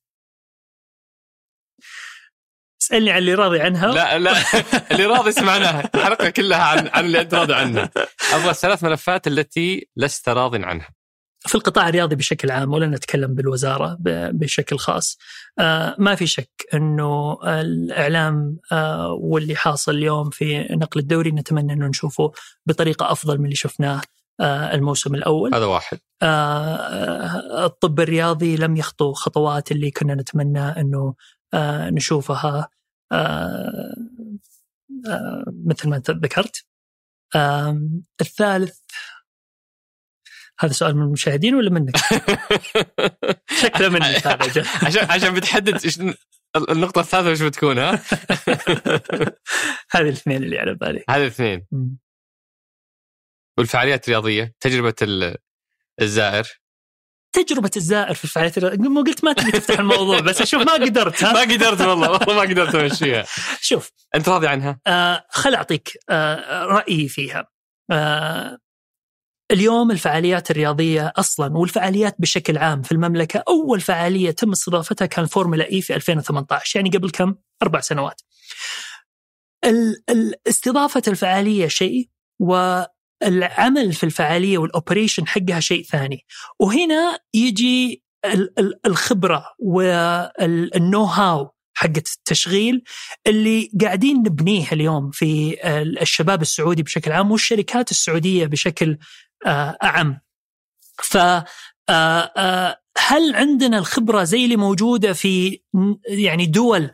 [2.83, 3.93] اسألني عن اللي راضي عنها.
[3.93, 4.33] لا لا.
[4.91, 5.91] اللي راضي سمعناها.
[5.95, 7.91] الحلقة كلها عن عن اللي أنت راضي عنها.
[8.33, 10.89] أبغى الثلاث ملفات التي لست راض عنها.
[11.47, 13.97] في القطاع الرياضي بشكل عام ولا نتكلم بالوزارة
[14.33, 15.19] بشكل خاص
[15.59, 21.87] آه، ما في شك إنه الإعلام آه، واللي حاصل اليوم في نقل الدوري نتمنى إنه
[21.87, 22.33] نشوفه
[22.67, 24.01] بطريقة أفضل من اللي شفناه
[24.41, 25.55] آه، الموسم الأول.
[25.55, 25.99] هذا واحد.
[27.65, 31.15] الطب الرياضي لم يخطو خطوات اللي كنا نتمنى إنه
[31.91, 32.69] نشوفها
[33.13, 33.95] آه،
[35.09, 36.65] آه، مثل ما ذكرت
[38.21, 38.79] الثالث
[40.61, 41.97] هذا سؤال من المشاهدين ولا منك؟
[43.63, 44.65] شكله منك هذا.
[44.87, 46.01] عشان عشان بتحدد إيش
[46.71, 47.93] النقطة الثالثة وش بتكون ها؟
[49.93, 51.67] هذه الاثنين اللي على بالي هذه الاثنين.
[53.59, 55.37] والفعاليات الرياضية تجربة ال-
[56.01, 56.45] الزائر
[57.35, 61.25] تجربة الزائر في الفعاليات الرياضية ما قلت ما تبي تفتح الموضوع بس أشوف ما قدرت
[61.37, 63.25] ما قدرت والله والله ما قدرت أمشيها
[63.61, 67.47] شوف أنت راضي عنها؟ آه خل أعطيك آه رأيي فيها.
[67.91, 68.59] آه
[69.51, 75.71] اليوم الفعاليات الرياضية أصلا والفعاليات بشكل عام في المملكة أول فعالية تم استضافتها كان فورمولا
[75.73, 78.21] إي في 2018 يعني قبل كم؟ أربع سنوات.
[79.65, 81.69] ال- ال- استضافة الفعالية
[83.25, 86.25] شيء والعمل في الفعالية والاوبريشن حقها شيء ثاني.
[86.61, 92.83] وهنا يجي ال- ال- الخبرة والنو هاو حقت التشغيل
[93.27, 95.57] اللي قاعدين نبنيه اليوم في
[96.03, 98.99] الشباب السعودي بشكل عام والشركات السعودية بشكل
[99.47, 100.21] آه، أعم.
[101.03, 101.45] ف آه،
[102.37, 105.61] آه، هل عندنا الخبرة زي اللي موجودة في
[106.09, 106.91] يعني دول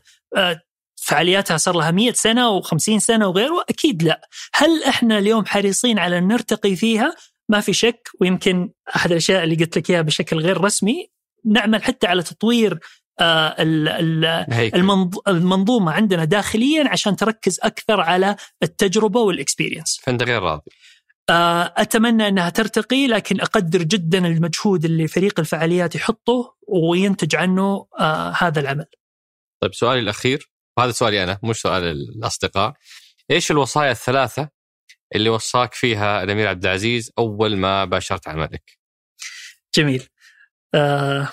[1.10, 4.28] فعالياتها صار لها 100 سنة و50 سنة وغيره؟ أكيد لا.
[4.54, 7.14] هل إحنا اليوم حريصين على أن نرتقي فيها؟
[7.48, 11.10] ما في شك ويمكن أحد الأشياء اللي قلت لك إياها بشكل غير رسمي
[11.44, 12.78] نعمل حتى على تطوير
[13.20, 13.54] آه،
[15.28, 20.00] المنظومة عندنا داخليا عشان تركز أكثر على التجربة والاكسبيرينس.
[20.02, 20.70] فانت غير راضي
[21.30, 28.34] آه، أتمنى أنها ترتقي لكن أقدر جدا المجهود اللي فريق الفعاليات يحطه وينتج عنه آه،
[28.38, 28.86] هذا العمل.
[29.62, 30.50] طيب سؤالي الأخير
[30.81, 32.74] وهذا سؤالي أنا مش سؤال الأصدقاء
[33.31, 34.48] إيش الوصايا الثلاثة
[35.15, 38.78] اللي وصاك فيها الأمير عبد العزيز أول ما باشرت عملك؟
[39.74, 40.09] جميل.
[40.74, 41.28] آه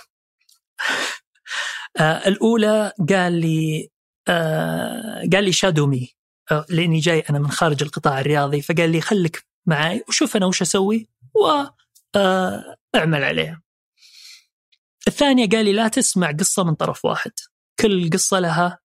[2.00, 3.90] آه الأولى قال لي
[4.28, 6.16] آه قال لي شادو مي
[6.52, 10.62] آه لأني جاي أنا من خارج القطاع الرياضي فقال لي خليك معي وشوف أنا وش
[10.62, 13.62] أسوي واعمل عليها.
[15.08, 17.32] الثانية قال لي لا تسمع قصة من طرف واحد،
[17.80, 18.80] كل قصة لها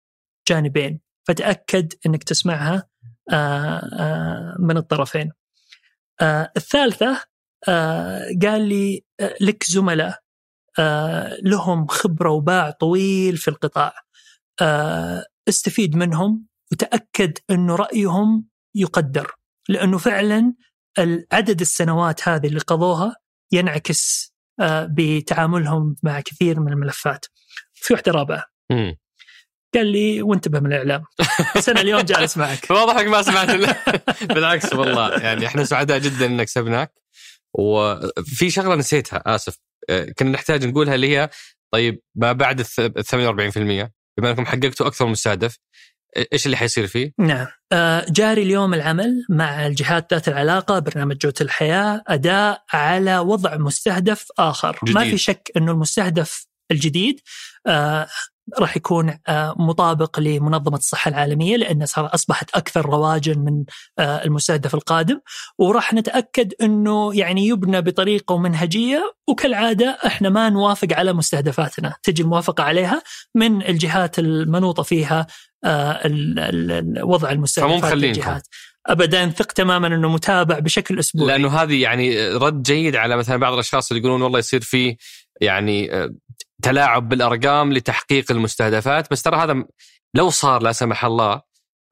[0.49, 2.89] جانبين فتأكد إنك تسمعها
[3.33, 5.33] آه آه من الطرفين.
[6.21, 7.25] آه الثالثة
[7.69, 9.05] آه قال لي
[9.41, 10.19] لك زملاء
[11.43, 13.95] لهم خبرة وباع طويل في القطاع
[15.49, 19.35] استفيد منهم وتأكد انه رأيهم يقدر
[19.69, 20.55] لأنه فعلا
[21.33, 23.17] عدد السنوات هذه اللي قضوها
[23.53, 24.33] ينعكس
[24.85, 27.27] بتعاملهم مع كثير من الملفات.
[27.75, 28.97] في واحدة رابعه مم.
[29.75, 31.05] قال لي وانتبه من الإعلام.
[31.57, 32.67] بس أنا اليوم جالس معك.
[32.71, 33.75] واضح إنك ما سمعت ال-
[34.35, 35.11] بالعكس والله.
[35.19, 36.93] يعني إحنا سعداء جدا إنك كسبناك
[37.55, 39.59] وفي شغلة نسيتها آسف.
[39.91, 41.31] آه، كنا نحتاج نقولها اللي هي
[41.73, 45.59] طيب ما بعد ال 48% بما إنكم حققتوا أكثر مستهدف
[46.33, 47.47] إيش اللي حيصير فيه؟ نعم.
[47.73, 54.27] آه، جاري اليوم العمل مع الجهات ذات العلاقة برنامج جودة الحياة أداء على وضع مستهدف
[54.39, 54.79] آخر.
[54.85, 54.95] جديد.
[54.95, 57.21] ما في شك أنه المستهدف الجديد
[57.67, 58.09] آه،
[58.59, 63.65] راح يكون آه، مطابق لمنظمة الصحة العالمية لأن صار أصبحت أكثر رواجا من
[63.99, 65.21] آه، المستهدف القادم.
[65.59, 71.95] وراح نتأكد أنه يعني يبنى بطريقة ومنهجية وكالعادة إحنا ما نوافق على مستهدفاتنا.
[72.03, 73.03] تجي الموافقة عليها
[73.35, 75.27] من الجهات المنوطة فيها
[75.65, 76.01] آه،
[77.03, 77.95] وضع المستهدفات.
[77.95, 78.47] للجهات.
[78.87, 81.27] ابدا ثق تماما إنه متابع بشكل أسبوعي.
[81.27, 84.97] لأنه هذه يعني رد جيد على مثلا بعض الأشخاص اللي يقولون والله يصير في
[85.41, 85.91] يعني
[86.63, 89.65] تلاعب بالأرقام لتحقيق المستهدفات بس ترى هذا
[90.15, 91.43] لو صار لا سمح الله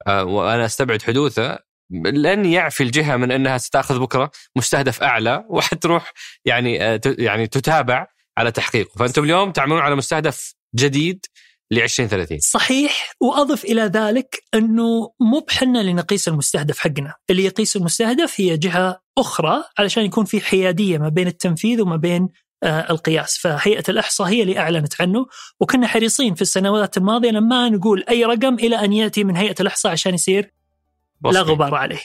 [0.07, 1.59] آه، وأنا أستبعد حدوثه
[2.05, 6.13] لن يعفي الجهة من أنها ستأخذ بكرة مستهدف أعلى وحتروح
[6.45, 8.07] يعني آه، يعني تتابع
[8.37, 8.89] على تحقيقه.
[8.99, 11.25] فأنتم اليوم تعملون على مستهدف جديد
[11.71, 13.13] ل 2030 صحيح.
[13.21, 19.01] وأضف إلى ذلك أنه مو بحنا اللي نقيس المستهدف حقنا، اللي يقيس المستهدف هي جهة
[19.17, 22.29] أخرى علشان يكون في حيادية ما بين التنفيذ وما بين
[22.63, 25.25] القياس، فهيئة الأحصاء هي اللي أعلنت عنه
[25.59, 29.91] وكنا حريصين في السنوات الماضية لما نقول أي رقم إلى أن يأتي من هيئة الأحصاء
[29.91, 30.53] عشان يصير
[31.23, 31.53] لا رسمي.
[31.53, 31.99] غبار عليه.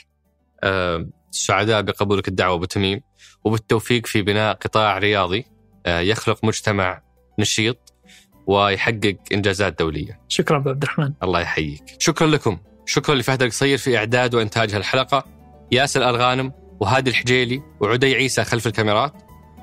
[0.65, 3.01] آه، سعداء بقبولك الدعوة أبو تميم
[3.45, 5.45] وبالتوفيق في بناء قطاع رياضي
[5.87, 7.03] آه، يخلق مجتمع
[7.39, 7.95] نشيط
[8.47, 10.21] ويحقق إنجازات دولية.
[10.29, 11.13] شكرا أبو عبد الرحمن.
[11.23, 11.83] الله يحييك.
[11.99, 12.59] شكرا لكم.
[12.87, 15.25] شكرا لفهد القصير في إعداد وإنتاج هالحلقة.
[15.73, 19.13] ياسر الغانم وهادي الحجيلي وعدي عيسى خلف الكاميرات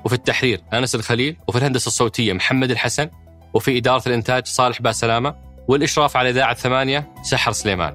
[0.04, 3.10] وفي التحرير أنس الخليل وفي الهندسة الصوتية محمد الحسن
[3.54, 5.34] وفي إدارة الإنتاج صالح باسلامه
[5.68, 7.94] والإشراف على إذاعة ثمانية سحر سليمان.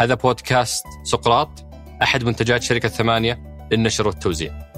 [0.00, 1.66] هذا بودكاست سقراط
[2.02, 3.42] أحد منتجات شركة ثمانية
[3.72, 4.71] للنشر والتوزيع.